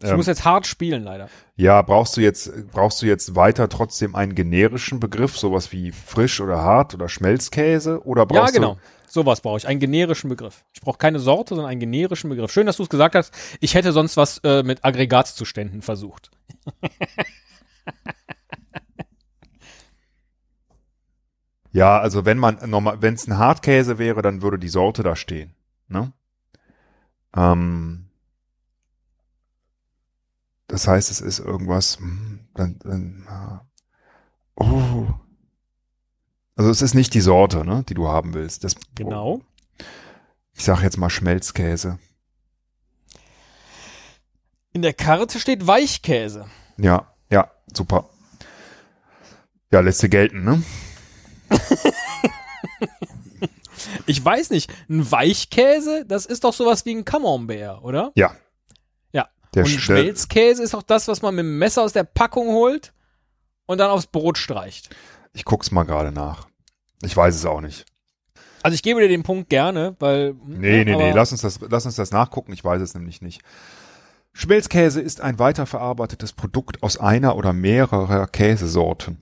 [0.05, 1.31] Ich Ähm, muss jetzt hart spielen, leider.
[1.57, 6.43] Ja, brauchst du jetzt, brauchst du jetzt weiter trotzdem einen generischen Begriff, sowas wie frisch
[6.43, 8.05] oder hart oder Schmelzkäse?
[8.05, 8.75] Oder Ja, brauchst genau.
[8.75, 9.67] du, Sowas brauche ich.
[9.67, 10.65] Einen generischen Begriff.
[10.75, 12.53] Ich brauche keine Sorte, sondern einen generischen Begriff.
[12.53, 13.33] Schön, dass du es gesagt hast.
[13.61, 16.31] Ich hätte sonst was äh, mit Aggregatzuständen versucht.
[21.73, 25.17] ja, also wenn man normal, wenn es ein Hartkäse wäre, dann würde die Sorte da
[25.17, 25.55] stehen,
[25.89, 26.13] ne?
[27.37, 28.04] Ähm,
[30.75, 33.61] das heißt, es ist irgendwas, hm, dann, dann,
[34.57, 35.07] oh.
[36.57, 38.65] Also es ist nicht die Sorte, ne, die du haben willst.
[38.65, 39.41] Das, Genau.
[40.53, 42.01] Ich sag jetzt mal Schmelzkäse.
[44.73, 46.49] In der Karte steht Weichkäse.
[46.77, 48.11] Ja, ja, super.
[49.71, 50.61] Ja, lässt sie gelten, ne?
[54.07, 54.73] Ich weiß nicht.
[54.89, 58.13] Ein Weichkäse, das ist doch sowas wie ein Camembert, oder?
[58.17, 58.35] Ja.
[59.55, 62.49] Der und Sch- Schmelzkäse ist auch das, was man mit dem Messer aus der Packung
[62.49, 62.93] holt
[63.67, 64.95] und dann aufs Brot streicht.
[65.33, 66.49] Ich guck's mal gerade nach.
[67.03, 67.87] Ich weiß es auch nicht.
[68.63, 70.35] Also ich gebe dir den Punkt gerne, weil.
[70.47, 72.53] Nee, ja, nee, nee, aber- lass uns das, lass uns das nachgucken.
[72.53, 73.43] Ich weiß es nämlich nicht.
[74.33, 79.19] Schmelzkäse ist ein weiterverarbeitetes Produkt aus einer oder mehrerer Käsesorten.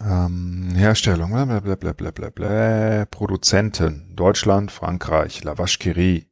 [0.00, 6.26] Ähm, Herstellung, blablabla, blablabla, Produzenten, Deutschland, Frankreich, La Vacherie.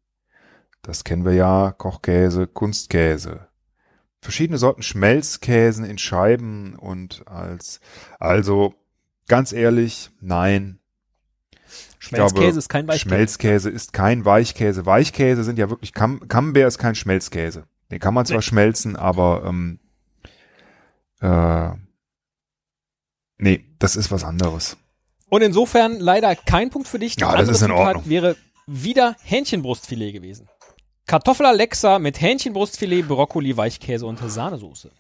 [0.83, 3.49] Das kennen wir ja, Kochkäse, Kunstkäse.
[4.23, 7.81] Verschiedene Sorten Schmelzkäsen in Scheiben und als,
[8.19, 8.75] also,
[9.29, 10.79] ganz ehrlich, nein.
[11.99, 13.09] Schmelzkäse glaube, ist kein Weichkäse.
[13.09, 14.87] Schmelzkäse ist kein Weichkäse.
[14.87, 17.64] Weichkäse sind ja wirklich, Cam Camembert ist kein Schmelzkäse.
[17.90, 18.43] Den kann man zwar Nee.
[18.43, 19.81] schmelzen, aber ähm,
[21.21, 21.71] äh,
[23.38, 24.77] nee, das ist was anderes.
[25.29, 27.16] Und insofern leider kein Punkt für dich.
[27.16, 28.09] Die Ja, das ist in Ordnung.
[28.09, 30.49] wäre wieder Hähnchenbrustfilet gewesen.
[31.11, 34.92] Kartoffel Alexa mit Hähnchenbrustfilet, Brokkoli, Weichkäse und Sahnesoße.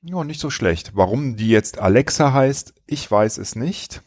[0.00, 0.92] Ja, nicht so schlecht.
[0.94, 4.00] Warum die jetzt Alexa heißt, ich weiß es nicht.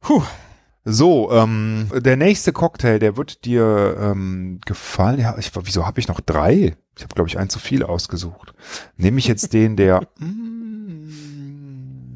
[0.00, 0.22] Puh.
[0.84, 5.20] So, ähm, der nächste Cocktail, der wird dir ähm, gefallen.
[5.20, 6.76] Ja, ich, wieso habe ich noch drei?
[6.94, 8.52] Ich habe, glaube ich, einen zu viel ausgesucht.
[8.98, 10.06] Nehme ich jetzt den, der...
[10.18, 10.66] Mm,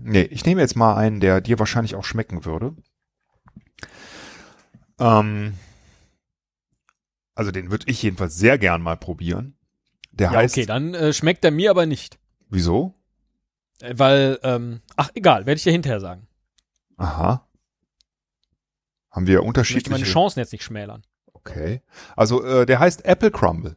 [0.05, 2.75] Nee, ich nehme jetzt mal einen, der dir wahrscheinlich auch schmecken würde.
[4.99, 5.55] Ähm,
[7.35, 9.57] also den würde ich jedenfalls sehr gern mal probieren.
[10.13, 12.19] Der Ja, heißt, okay, dann äh, schmeckt er mir aber nicht.
[12.49, 12.95] wieso?
[13.81, 16.27] Äh, Weil, ähm, ach, egal, werde ich dir hinterher sagen.
[16.97, 17.49] Aha.
[19.11, 20.05] Haben wir Ich möchte meine unterschiedliche.
[20.05, 21.03] Chancen jetzt nicht schmälern.
[21.33, 21.83] Okay.
[22.17, 23.77] Also äh, der heißt Apple Crumble.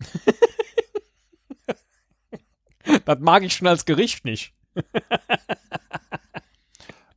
[3.04, 4.52] Das mag ich schon als Gericht nicht.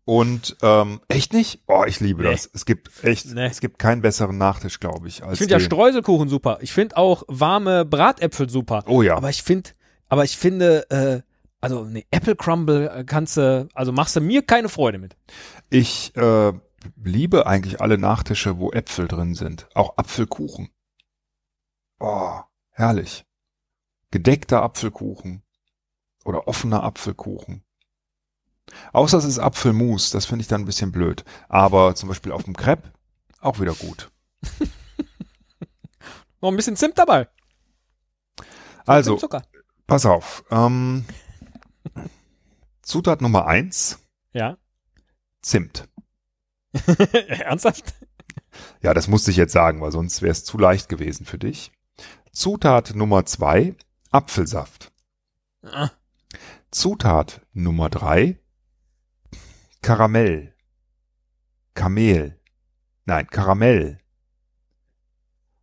[0.06, 1.62] Und ähm, echt nicht?
[1.68, 2.32] Oh, ich liebe Nee.
[2.32, 2.50] das.
[2.54, 3.46] Es gibt echt, Nee.
[3.46, 5.60] es gibt keinen besseren Nachtisch, glaube ich, als Ich finde ja.
[5.62, 6.58] Streuselkuchen super.
[6.62, 8.84] Ich finde auch warme Bratäpfel super.
[8.88, 9.16] Oh ja.
[9.16, 9.70] Aber ich finde,
[10.10, 11.22] aber ich finde, äh,
[11.62, 15.16] also ne, Apple Crumble äh, kannst du, also machst du mir keine Freude mit.
[15.70, 16.52] Ich äh,
[17.02, 19.70] liebe eigentlich alle Nachtische, wo Äpfel drin sind.
[19.74, 20.70] Auch Apfelkuchen.
[22.00, 22.40] Oh,
[22.72, 23.26] herrlich.
[24.12, 25.44] Gedeckter Apfelkuchen.
[26.26, 27.64] Oder offener Apfelkuchen.
[28.92, 31.24] Außer es ist Apfelmus, das finde ich dann ein bisschen blöd.
[31.50, 32.92] Aber zum Beispiel auf dem Crepe
[33.40, 34.12] auch wieder gut.
[36.42, 37.28] Noch ein bisschen Zimt dabei.
[38.86, 39.44] Also, Zucker.
[39.88, 40.44] pass auf.
[40.52, 41.06] Ähm,
[42.82, 44.00] Zutat Nummer eins
[44.34, 44.58] Ja.
[45.42, 45.88] Zimt.
[47.28, 47.94] Ernsthaft?
[48.82, 51.72] Ja, das musste ich jetzt sagen, weil sonst wäre es zu leicht gewesen für dich.
[52.32, 53.76] Zutat Nummer zwei
[54.12, 54.92] Apfelsaft.
[55.64, 55.92] Ah,
[56.72, 58.40] Zutat Nummer drei
[59.84, 60.56] Karamell.
[61.76, 62.40] Kamel.
[63.06, 64.00] Nein, Karamell.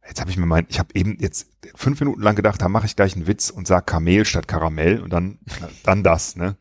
[0.07, 2.87] Jetzt habe ich mir mein, ich habe eben jetzt fünf Minuten lang gedacht, da mache
[2.87, 5.39] ich gleich einen Witz und sag Kamel statt Karamell und dann,
[5.85, 6.57] dann das, ne?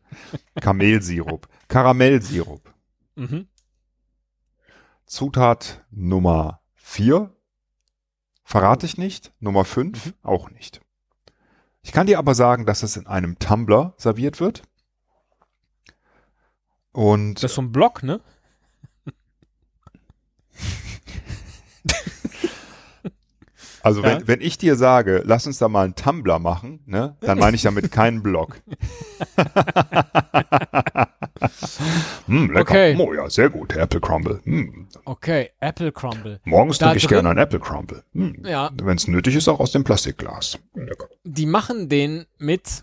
[0.60, 1.48] Kamelsirup.
[1.68, 2.72] Karamellsirup.
[3.16, 3.46] Mhm.
[5.04, 7.36] Zutat Nummer vier
[8.42, 9.34] verrate ich nicht.
[9.38, 10.80] Nummer fünf auch nicht.
[11.82, 14.62] Ich kann dir aber sagen, dass es in einem Tumbler serviert wird.
[16.92, 18.20] Und Das ist so ein Block, ne?
[23.82, 24.28] also wenn, Ja.
[24.28, 27.62] wenn ich dir sage, lass uns da mal einen Tumbler machen, ne, dann meine ich
[27.62, 28.60] damit keinen Block.
[32.26, 32.60] hm, lecker.
[32.60, 32.96] Okay.
[32.98, 34.40] Oh ja, sehr gut, Apple Crumble.
[34.44, 34.88] Hm.
[35.04, 36.40] Okay, Apple Crumble.
[36.44, 38.02] Morgens trinke ich gerne einen Apple Crumble.
[38.12, 38.42] Hm.
[38.44, 40.58] Ja, Wenn es nötig ist, auch aus dem Plastikglas.
[40.74, 41.08] Lecker.
[41.24, 42.82] die machen den mit,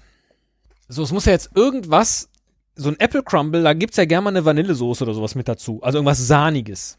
[0.87, 2.29] so, es muss ja jetzt irgendwas,
[2.77, 5.81] so ein Apple Crumble, da gibt's ja gerne mal eine Vanillesoße oder sowas mit dazu.
[5.83, 6.97] Also irgendwas Sahniges.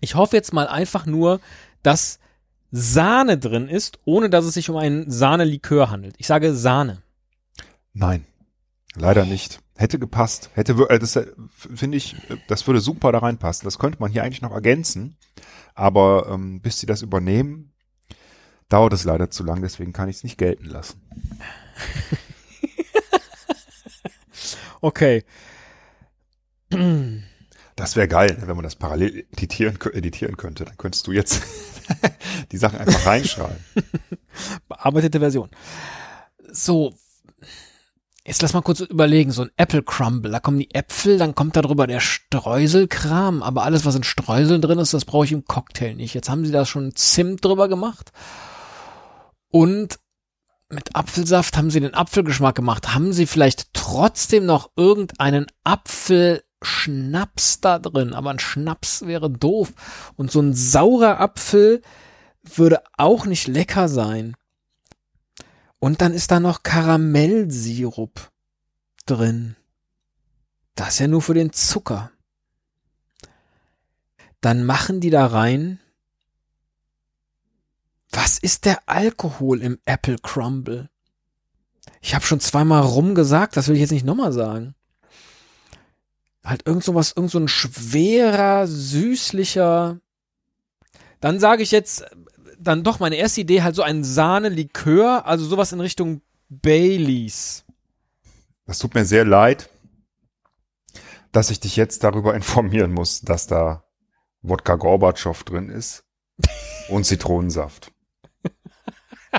[0.00, 1.40] Ich hoffe jetzt mal einfach nur,
[1.82, 2.18] dass
[2.70, 6.14] Sahne drin ist, ohne dass es sich um einen Sahnelikör handelt.
[6.18, 7.02] Ich sage Sahne.
[7.94, 8.26] Nein,
[8.94, 9.60] leider nicht.
[9.76, 10.50] Hätte gepasst.
[10.54, 13.64] Hätte, äh, das äh, finde ich, äh, das würde super da reinpassen.
[13.64, 15.16] Das könnte man hier eigentlich noch ergänzen.
[15.74, 17.72] Aber ähm, bis sie das übernehmen,
[18.68, 19.62] dauert es leider zu lang.
[19.62, 21.00] Deswegen kann ich es nicht gelten lassen.
[24.80, 25.24] Okay.
[27.76, 30.64] Das wäre geil, ne, wenn man das parallel editieren, editieren könnte.
[30.64, 31.42] Dann könntest du jetzt
[32.52, 33.56] die Sachen einfach reinschreiben.
[34.68, 35.48] Bearbeitete Version.
[36.50, 36.94] So.
[38.24, 41.56] Jetzt lass mal kurz überlegen, so ein Apple Crumble, da kommen die Äpfel, dann kommt
[41.56, 45.46] da drüber der Streuselkram, aber alles, was in Streusel drin ist, das brauche ich im
[45.46, 46.12] Cocktail nicht.
[46.12, 48.12] Jetzt haben sie da schon Zimt drüber gemacht
[49.50, 49.98] und
[50.68, 52.94] mit Apfelsaft haben sie den Apfelgeschmack gemacht.
[52.94, 58.12] Haben sie vielleicht trotzdem noch irgendeinen Apfelschnaps da drin?
[58.12, 59.72] Aber ein Schnaps wäre doof.
[60.16, 61.82] Und so ein saurer Apfel
[62.42, 64.36] würde auch nicht lecker sein.
[65.78, 68.30] Und dann ist da noch Karamellsirup
[69.06, 69.56] drin.
[70.74, 72.10] Das ist ja nur für den Zucker.
[74.40, 75.80] Dann machen die da rein.
[78.10, 80.88] Was ist der Alkohol im Apple Crumble?
[82.00, 84.74] Ich habe schon zweimal rum gesagt, das will ich jetzt nicht nochmal sagen.
[86.44, 90.00] Halt irgend sowas, irgend so ein schwerer, süßlicher.
[91.20, 92.04] Dann sage ich jetzt,
[92.58, 97.64] dann doch meine erste Idee halt so ein Sahne-Likör, also sowas in Richtung Baileys.
[98.66, 99.68] Das tut mir sehr leid,
[101.32, 103.84] dass ich dich jetzt darüber informieren muss, dass da
[104.42, 106.04] Wodka Gorbatschow drin ist
[106.88, 107.92] und Zitronensaft.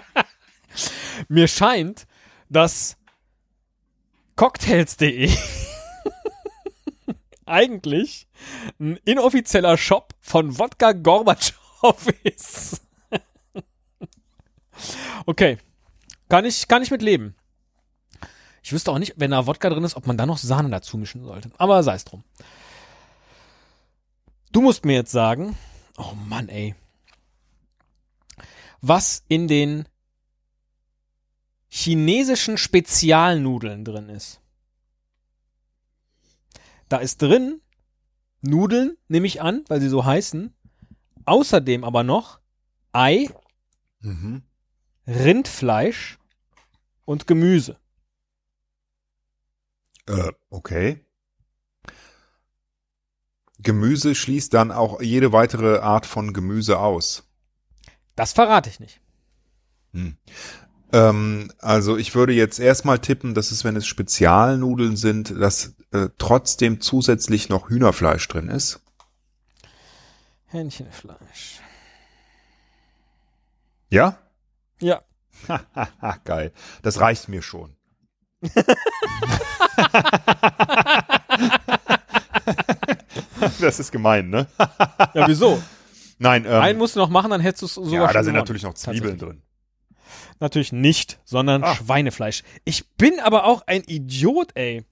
[1.27, 2.07] Mir scheint,
[2.49, 2.97] dass
[4.35, 5.31] Cocktails.de
[7.45, 8.27] eigentlich
[8.79, 12.81] ein inoffizieller Shop von Wodka Gorbatschow ist.
[15.25, 15.57] okay.
[16.29, 17.35] Kann ich, kann ich mit leben.
[18.62, 20.97] Ich wüsste auch nicht, wenn da Wodka drin ist, ob man da noch Sahne dazu
[20.97, 21.49] mischen sollte.
[21.57, 22.23] Aber sei es drum.
[24.51, 25.57] Du musst mir jetzt sagen,
[25.97, 26.75] oh Mann, ey.
[28.81, 29.87] Was in den
[31.67, 34.41] chinesischen Spezialnudeln drin ist.
[36.87, 37.61] Da ist drin
[38.41, 40.53] Nudeln, nehme ich an, weil sie so heißen.
[41.25, 42.39] Außerdem aber noch
[42.91, 43.29] Ei,
[44.01, 44.43] Mhm.
[45.07, 46.19] Rindfleisch
[47.05, 47.77] und Gemüse.
[50.07, 51.05] Äh, okay.
[53.59, 57.28] Gemüse schließt dann auch jede weitere Art von Gemüse aus.
[58.19, 58.99] Das verrate ich nicht.
[60.91, 66.10] Ähm, also ich würde jetzt erstmal tippen, dass es, wenn es Spezialnudeln sind, dass äh,
[66.17, 68.82] trotzdem zusätzlich noch Hühnerfleisch drin ist.
[70.47, 71.62] Hähnchenfleisch.
[73.89, 74.17] Ja?
[74.82, 75.01] Ja.
[76.25, 76.51] Geil.
[76.82, 77.77] Das reicht mir schon.
[83.62, 84.45] das ist gemein, ne?
[85.13, 85.63] Ja, wieso?
[86.19, 88.34] Nein, ähm, Einen musst du noch machen, dann hättest du es sogar ja, da sind
[88.34, 88.36] gewonnen.
[88.36, 89.41] natürlich noch Zwiebeln drin.
[90.39, 91.75] Natürlich nicht, sondern Ah.
[91.75, 92.43] Schweinefleisch.
[92.65, 94.84] Ich bin aber auch ein Idiot, ey.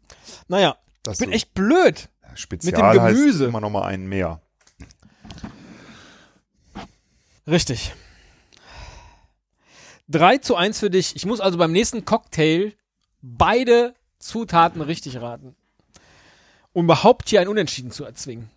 [0.48, 2.10] Naja, Das ich bin so echt blöd.
[2.36, 3.40] Spezial mit dem Gemüse.
[3.46, 4.42] heißt immer noch mal einen mehr.
[7.48, 7.94] Richtig.
[10.10, 11.16] 3 zu 1 für dich.
[11.16, 12.74] Ich muss also beim nächsten Cocktail
[13.22, 15.56] beide Zutaten richtig raten.
[16.74, 18.50] Um überhaupt hier ein Unentschieden zu erzwingen.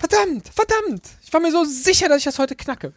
[0.00, 1.08] Verdammt, verdammt.
[1.22, 2.92] Ich war mir so sicher, dass ich das heute knacke.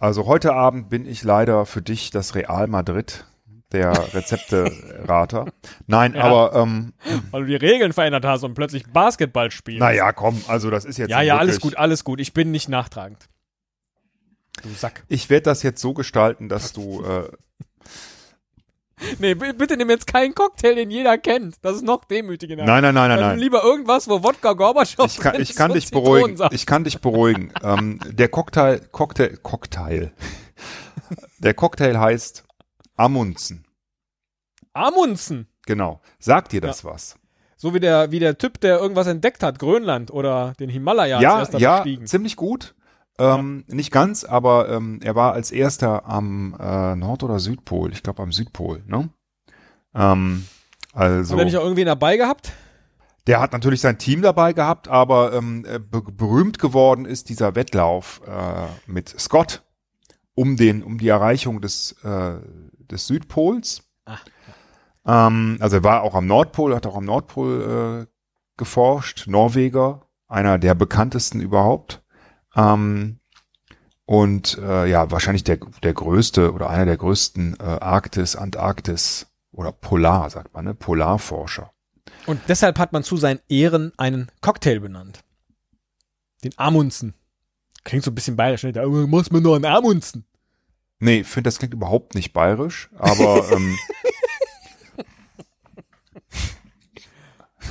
[0.00, 3.24] Also heute Abend bin ich leider für dich das Real Madrid
[3.72, 5.46] der Rezepte-Rater.
[5.86, 6.24] Nein, Ja.
[6.24, 6.92] aber ähm,
[7.30, 9.80] Weil du die Regeln verändert hast und plötzlich Basketball spielst.
[9.80, 12.20] naja, komm, also das ist jetzt Ja, ja, alles gut, alles gut.
[12.20, 13.28] Ich bin nicht nachtragend.
[14.62, 15.04] Du Sack.
[15.08, 17.30] Ich werde das jetzt so gestalten, dass du äh,
[19.18, 21.56] Nee, bitte nimm jetzt keinen Cocktail, den jeder kennt.
[21.62, 22.56] Das ist noch demütiger.
[22.56, 23.38] Nein, nein, nein, nein, nein.
[23.38, 26.38] lieber irgendwas, wo Wodka Gorbatschow Ich kann, ich kann dich beruhigen.
[26.50, 27.52] Ich kann dich beruhigen.
[27.62, 30.12] ähm, der Cocktail, Cocktail, Cocktail.
[31.38, 32.44] Der Cocktail heißt
[32.96, 33.64] Amundsen.
[34.72, 35.48] Amundsen.
[35.66, 36.00] Genau.
[36.18, 37.16] Sagt dir das was?
[37.56, 41.42] So wie der, wie der Typ, der irgendwas entdeckt hat, Grönland oder den Himalaya ja,
[41.58, 42.74] ja, ziemlich gut.
[43.18, 47.92] Ähm, Nicht ganz, aber ähm, er war als erster am äh, Nord- oder Südpol.
[47.92, 48.82] Ich glaube am Südpol.
[48.86, 49.10] Ne?
[49.94, 50.46] Ähm,
[50.92, 52.52] also Hat er nicht auch irgendwen dabei gehabt?
[53.28, 57.54] der hat natürlich sein Team dabei gehabt, aber ähm, äh, be berühmt geworden ist dieser
[57.54, 59.62] Wettlauf äh, mit Scott
[60.34, 62.36] um den um die Erreichung des äh,
[62.90, 63.82] des Südpols.
[64.06, 64.16] Ah.
[65.06, 68.12] Ähm, also er war auch am Nordpol, hat auch am Nordpol äh,
[68.56, 72.02] geforscht, Norweger, einer der bekanntesten überhaupt.
[72.56, 73.18] Ähm,
[74.04, 79.72] und äh, ja, wahrscheinlich der, der größte oder einer der größten äh, Arktis, Antarktis oder
[79.72, 80.74] Polar, sagt man, ne?
[80.74, 81.72] Polarforscher.
[82.26, 85.24] Und deshalb hat man zu seinen Ehren einen Cocktail benannt.
[86.42, 87.14] Den Amundsen.
[87.84, 88.72] Klingt so ein bisschen bayerisch, ne?
[88.72, 90.24] Da muss man nur einen Amundsen.
[91.00, 93.78] Nee, ich finde, das klingt überhaupt nicht bayerisch, aber ähm,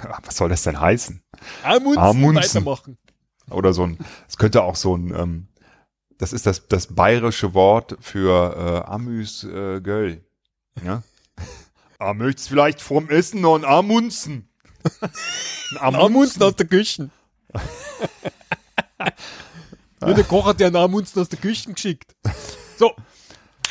[0.24, 1.24] was soll das denn heißen?
[1.63, 2.36] Amundsen, Amundsen.
[2.44, 2.98] weitermachen.
[3.50, 5.48] Oder so ein, es könnte auch so ein, ähm,
[6.18, 10.24] das ist das, das bayerische Wort für äh, Amüs äh, Göll.
[10.84, 11.04] Ja?
[12.00, 14.48] Ah, möchtest vielleicht vom Essen noch ein Amundsen?
[15.80, 17.10] Ein Amundsen aus der Küche.
[20.02, 22.16] ja, der Koch hat ja einen Amundsen aus der Küche geschickt.
[22.78, 22.94] So,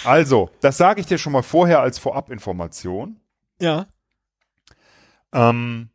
[0.04, 3.20] Also, das sage ich dir schon mal vorher als Vorabinformation.
[3.60, 3.86] ja.
[5.32, 5.90] Ähm,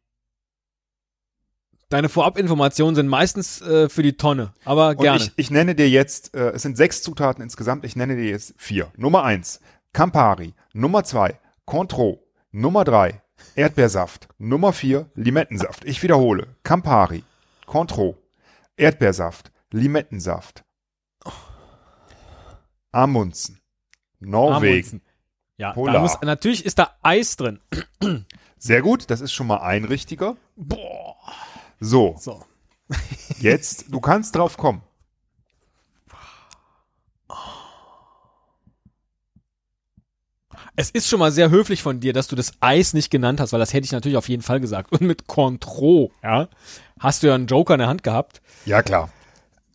[1.92, 5.20] Deine Vorabinformationen sind meistens äh, für die Tonne, aber gerne.
[5.20, 8.54] ich, ich nenne dir jetzt, äh, es sind sechs Zutaten insgesamt, ich nenne dir jetzt
[8.56, 8.90] vier.
[8.96, 9.60] Nummer eins,
[9.92, 10.54] Campari.
[10.72, 12.26] Nummer zwei, Cointreau.
[12.52, 13.22] Nummer drei,
[13.56, 14.30] Erdbeersaft.
[14.38, 15.84] Nummer vier, Limettensaft.
[15.84, 17.26] Ich wiederhole, Campari,
[17.66, 18.18] Cointreau,
[18.78, 20.64] Erdbeersaft, Limettensaft.
[22.94, 23.60] Amundsen,
[24.22, 24.72] Norwegen.
[24.72, 25.02] Amundsen.
[25.58, 26.02] Ja, Polar.
[26.02, 27.60] muss, natürlich ist da Eis drin.
[28.58, 30.38] Sehr gut, das ist schon mal ein richtiger.
[30.56, 31.01] Boah.
[31.82, 32.42] So, So.
[33.40, 34.82] jetzt, du kannst drauf kommen.
[40.76, 43.54] Es ist schon mal sehr höflich von dir, dass du das Eis nicht genannt hast,
[43.54, 44.92] weil das hätte ich natürlich auf jeden Fall gesagt.
[44.92, 46.50] Und mit Contro, ja,
[47.00, 48.42] hast du ja einen Joker in der Hand gehabt.
[48.66, 49.10] Ja, klar.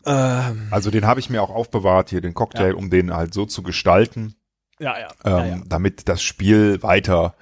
[0.05, 2.75] Ähm, Also den habe ich mir auch aufbewahrt hier, den Cocktail, Ja.
[2.75, 4.35] um den halt so zu gestalten.
[4.79, 5.61] ja, ja, ähm, ja, ja.
[5.65, 7.33] damit das Spiel weiter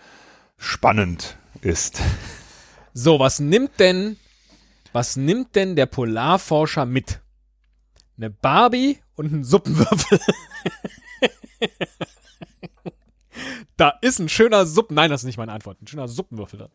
[0.58, 2.02] spannend ist.
[2.94, 4.16] So, was nimmt denn,
[4.96, 7.20] was nimmt denn der Polarforscher mit?
[8.16, 10.22] Eine Barbie und einen Suppenwürfel.
[13.76, 14.96] da ist ein schöner Suppen.
[14.96, 15.82] Nein, das ist nicht meine Antwort.
[15.82, 16.70] Ein schöner Suppenwürfel drin.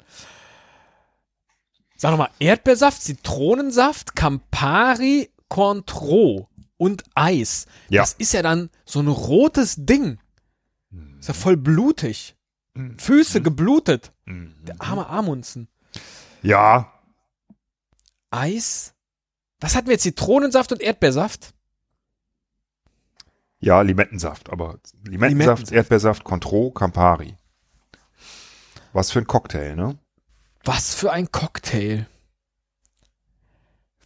[1.97, 6.47] Sag nochmal, Erdbeersaft, Zitronensaft, Campari, Cointreau
[6.77, 7.66] und Eis.
[7.89, 8.03] Ja.
[8.03, 10.18] Das ist ja dann so ein rotes Ding.
[11.18, 12.37] Ist ja voll blutig.
[12.99, 14.12] Füße geblutet.
[14.27, 15.68] Der arme Amundsen.
[16.43, 16.93] Ja,
[18.31, 18.95] Eis?
[19.61, 20.03] Was hatten wir jetzt?
[20.03, 21.55] Zitronensaft und Erdbeersaft?
[23.61, 25.72] ja, Limettensaft, aber Limettensaft, Limettensaft.
[25.72, 27.37] Erdbeersaft, Contro, Campari.
[28.93, 29.99] Was für ein Cocktail, ne?
[30.64, 32.07] Was für ein Cocktail.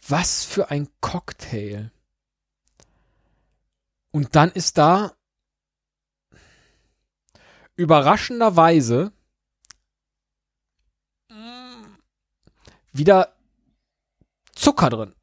[0.07, 1.91] Was für ein Cocktail.
[4.11, 5.13] Und dann ist da
[7.75, 9.11] überraschenderweise
[12.93, 13.34] wieder
[14.65, 15.13] Zucker drin.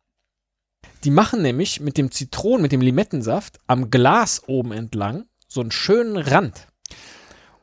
[1.03, 5.72] Die machen nämlich mit dem Zitronen, mit dem Limettensaft am Glas oben entlang so einen
[5.72, 6.68] schönen Rand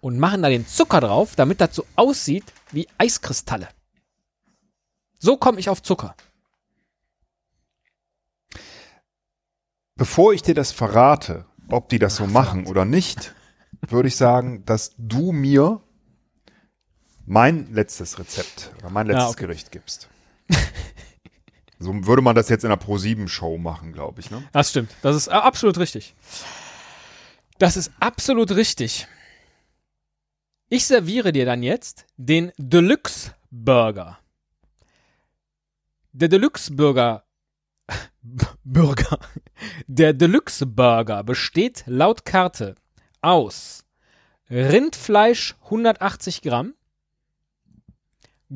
[0.01, 3.69] und machen da den Zucker drauf, damit das so aussieht wie Eiskristalle.
[5.19, 6.17] So komme ich auf Zucker.
[9.95, 13.33] Bevor ich dir das verrate, ob die das so machen oder nicht,
[13.87, 15.81] würde ich sagen, dass du mir
[17.25, 19.45] mein letztes Rezept oder mein letztes Ja, okay.
[19.45, 20.09] Gericht gibst.
[21.79, 24.43] So würde man das jetzt in einer Pro-7-Show machen, glaube ich, ne?
[24.51, 24.93] Das stimmt.
[25.01, 26.15] Das ist äh, absolut richtig.
[27.57, 29.07] Das ist absolut richtig.
[30.69, 34.19] Ich serviere dir dann jetzt den Deluxe Burger.
[36.11, 37.23] Der Deluxe Burger
[38.63, 39.17] Burger.
[39.87, 42.75] Der Deluxe Burger besteht laut Karte
[43.21, 43.85] aus
[44.49, 46.73] Rindfleisch 180 Gramm,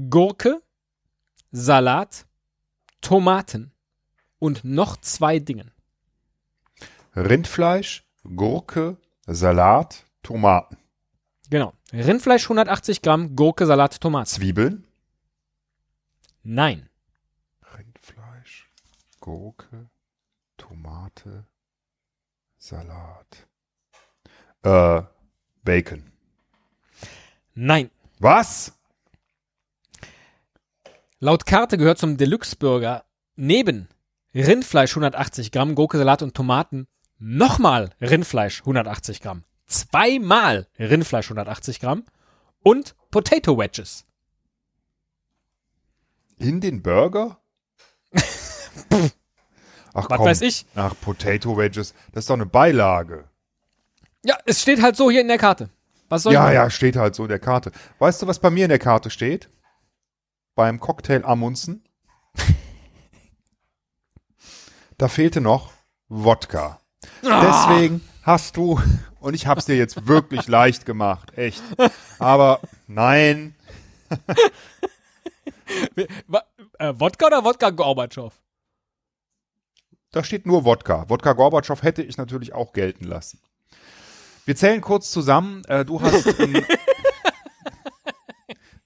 [0.09, 0.61] Gurke,
[1.51, 2.25] Salat,
[3.03, 3.71] Tomaten
[4.39, 5.71] und noch zwei Dingen.
[7.15, 8.97] Rindfleisch, Gurke,
[9.27, 10.77] Salat, Tomaten,
[11.49, 11.73] Genau.
[11.91, 14.25] Rindfleisch 180 Gramm, Gurke, Salat, Tomaten.
[14.25, 14.87] Zwiebeln.
[16.41, 16.89] Nein.
[17.77, 18.71] Rindfleisch,
[19.19, 19.89] Gurke,
[20.57, 21.45] Tomate,
[22.57, 23.47] Salat.
[24.63, 25.03] Äh,
[25.63, 26.11] Bacon.
[27.53, 27.91] Nein.
[28.19, 28.73] Was?
[31.23, 33.05] Laut Karte gehört zum Deluxe Burger
[33.37, 33.87] neben
[34.35, 36.85] Rindfleisch 180 Gramm, Gurke, Salat und Tomaten
[37.17, 39.45] nochmal Rindfleisch 180 Gramm.
[39.65, 42.03] Zweimal Rindfleisch 180 Gramm
[42.61, 44.03] und Potato Wedges.
[46.39, 47.39] In den Burger?
[49.93, 50.25] Ach Was komm.
[50.25, 50.65] weiß ich?
[50.75, 51.93] Ach, Potato Wedges.
[52.11, 53.23] Das ist doch eine Beilage.
[54.25, 55.69] Ja, es steht halt so hier in der Karte.
[56.09, 57.71] Was soll Ja, ja, steht halt so in der Karte.
[57.99, 59.49] Weißt du, was bei mir in der Karte steht?
[60.55, 61.83] Beim Cocktail Amundsen.
[64.97, 65.71] da fehlte noch
[66.09, 66.79] Wodka.
[67.23, 67.67] Ah.
[67.69, 68.79] Deswegen hast du,
[69.19, 71.63] und ich hab's dir jetzt wirklich leicht gemacht, echt.
[72.19, 73.55] Aber nein,
[75.95, 78.33] äh, Wodka oder Wodka Gorbatschow?
[80.13, 81.09] da steht nur Wodka.
[81.09, 83.39] Wodka Gorbatschow hätte ich natürlich auch gelten lassen.
[84.45, 85.63] Wir zählen kurz zusammen.
[85.65, 86.63] Äh, du hast ähm,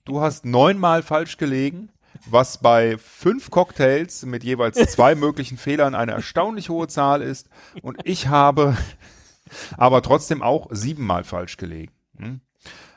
[0.08, 1.90] du hast neunmal falsch gelegen,
[2.26, 7.50] was bei fünf Cocktails mit jeweils zwei möglichen Fehlern eine erstaunlich hohe Zahl ist.
[7.82, 8.76] Und ich habe
[9.78, 11.92] aber trotzdem auch siebenmal falsch gelegen.
[12.18, 12.42] Hm?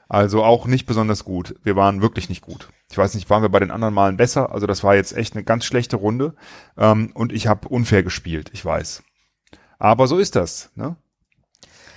[0.08, 1.54] Also auch nicht besonders gut.
[1.62, 2.68] Wir waren wirklich nicht gut.
[2.90, 4.50] Ich weiß nicht, waren wir bei den anderen Malen besser?
[4.52, 6.34] Also das war jetzt echt eine ganz schlechte Runde.
[6.76, 9.04] Ähm, und ich habe unfair gespielt, ich weiß.
[9.78, 10.70] Aber so ist das.
[10.74, 10.96] Ne?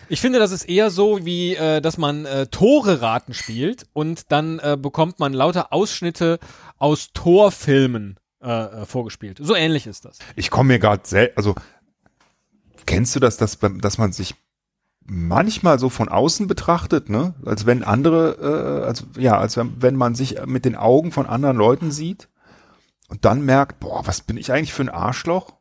[0.09, 4.31] Ich finde, das ist eher so, wie äh, dass man äh, Tore raten spielt und
[4.31, 6.39] dann äh, bekommt man lauter Ausschnitte
[6.77, 8.51] aus Torfilmen äh,
[8.81, 9.39] äh, vorgespielt.
[9.41, 10.19] So ähnlich ist das.
[10.35, 11.55] Ich komme mir gerade sel also
[12.85, 14.35] kennst du das, dass, dass man sich
[15.05, 17.33] manchmal so von außen betrachtet, ne?
[17.45, 21.57] Als wenn andere, äh, als ja, als wenn man sich mit den Augen von anderen
[21.57, 22.29] Leuten sieht
[23.09, 25.53] und dann merkt, boah, was bin ich eigentlich für ein Arschloch?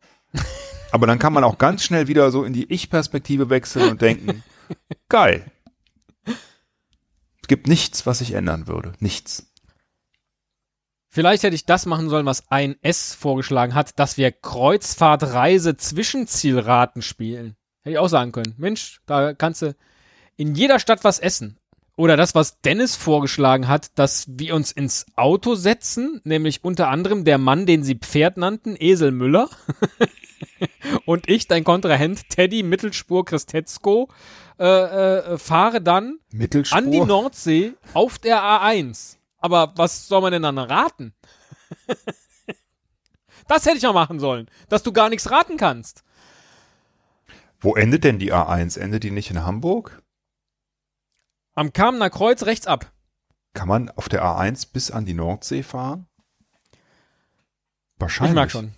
[0.93, 4.45] Aber dann kann man auch ganz schnell wieder so in die Ich-Perspektive wechseln und denken,
[5.09, 5.51] geil.
[6.27, 8.93] Es gibt nichts, was ich ändern würde.
[9.01, 9.51] Nichts.
[11.09, 17.01] Vielleicht hätte ich das machen sollen, was ein S vorgeschlagen hat, dass wir Kreuzfahrtreise Zwischenzielraten
[17.01, 17.57] spielen.
[17.81, 18.55] Hätte ich auch sagen können.
[18.59, 19.75] Mensch, da kannst du
[20.37, 21.59] in jeder Stadt was essen.
[21.97, 27.25] Oder das, was Dennis vorgeschlagen hat, dass wir uns ins Auto setzen, nämlich unter anderem
[27.25, 29.49] der Mann, den sie Pferd nannten, Esel Müller.
[31.05, 34.09] Und ich, dein Kontrahent, Teddy Mittelspur Christetzko,
[34.59, 36.79] äh, äh, fahre dann Mittelspur.
[36.79, 39.17] an die Nordsee auf der A1.
[39.39, 41.15] Aber was soll man denn dann raten?
[43.49, 46.05] das hätte ich auch machen sollen, dass du gar nichts raten kannst.
[47.61, 48.79] Wo endet denn die A1?
[48.79, 50.03] Endet die nicht in Hamburg?
[51.55, 52.93] Am Kamener Kreuz rechts ab.
[53.55, 56.07] Kann man auf der A1 bis an die Nordsee fahren?
[57.99, 58.31] Wahrscheinlich.
[58.33, 58.73] Ich merk schon.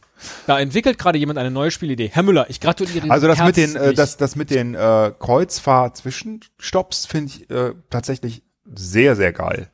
[0.46, 2.10] Da entwickelt gerade jemand eine neue Spielidee.
[2.12, 3.96] Herr Müller, ich gratuliere Ihnen Also das mit den, äh, herzlich.
[3.96, 8.42] das, das mit den äh, Kreuzfahrt-Zwischenstopps finde ich äh, tatsächlich
[8.74, 9.70] sehr, sehr geil.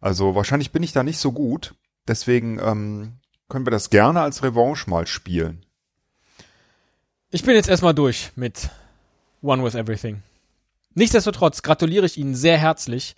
[0.00, 1.74] Also wahrscheinlich bin ich da nicht so gut.
[2.08, 3.12] deswegen ähm,
[3.48, 5.64] können wir das gerne als Revanche mal spielen.
[7.30, 8.70] Ich bin jetzt erstmal durch mit
[9.42, 10.22] One with Everything.
[10.94, 13.14] Nichtsdestotrotz gratuliere ich Ihnen sehr herzlich.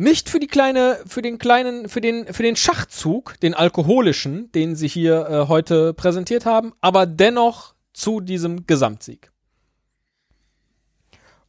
[0.00, 4.74] Nicht für die kleine, für den kleinen, für den, für den Schachzug, den alkoholischen, den
[4.74, 9.30] Sie hier äh, heute präsentiert haben, aber dennoch zu diesem Gesamtsieg.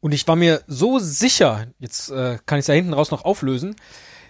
[0.01, 3.23] Und ich war mir so sicher, jetzt äh, kann ich es ja hinten raus noch
[3.23, 3.77] auflösen,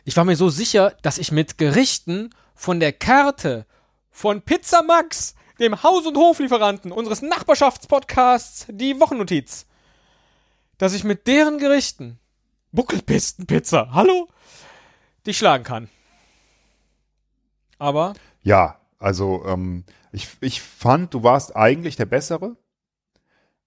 [0.05, 3.65] ich war mir so sicher, dass ich mit Gerichten von der Karte
[4.11, 9.65] von Pizza Max, dem Haus- und Hoflieferanten unseres Nachbarschaftspodcasts, die Wochennotiz,
[10.77, 12.19] dass ich mit deren Gerichten,
[12.71, 14.29] Buckelpistenpizza, hallo,
[15.27, 15.89] dich schlagen kann.
[17.77, 18.13] Aber.
[18.43, 22.55] Ja, also ähm, ich, ich fand, du warst eigentlich der Bessere,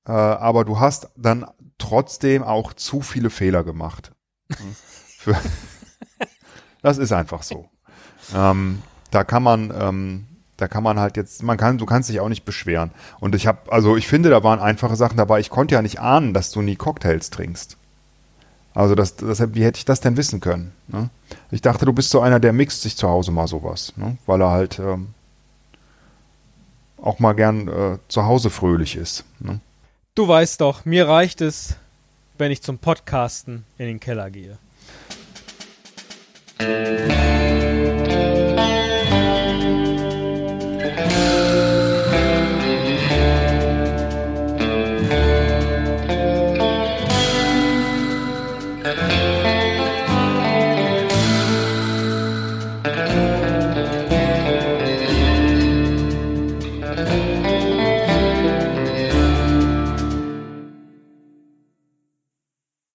[0.06, 1.46] äh, aber du hast dann
[1.78, 4.12] trotzdem auch zu viele Fehler gemacht.
[5.18, 5.36] Für,
[6.82, 7.68] das ist einfach so.
[8.34, 10.26] Ähm, da kann man, ähm,
[10.56, 12.90] da kann man halt jetzt, man kann, du kannst dich auch nicht beschweren.
[13.20, 15.40] Und ich habe, also ich finde, da waren einfache Sachen dabei.
[15.40, 17.76] Ich konnte ja nicht ahnen, dass du nie Cocktails trinkst.
[18.74, 20.72] Also das, das, wie hätte ich das denn wissen können?
[20.88, 21.08] Ne?
[21.52, 24.18] Ich dachte, du bist so einer, der mixt sich zu Hause mal sowas, ne?
[24.26, 25.14] weil er halt ähm,
[27.00, 29.24] auch mal gern äh, zu Hause fröhlich ist.
[29.38, 29.60] Ne?
[30.16, 31.76] Du weißt doch, mir reicht es,
[32.36, 34.58] wenn ich zum Podcasten in den Keller gehe.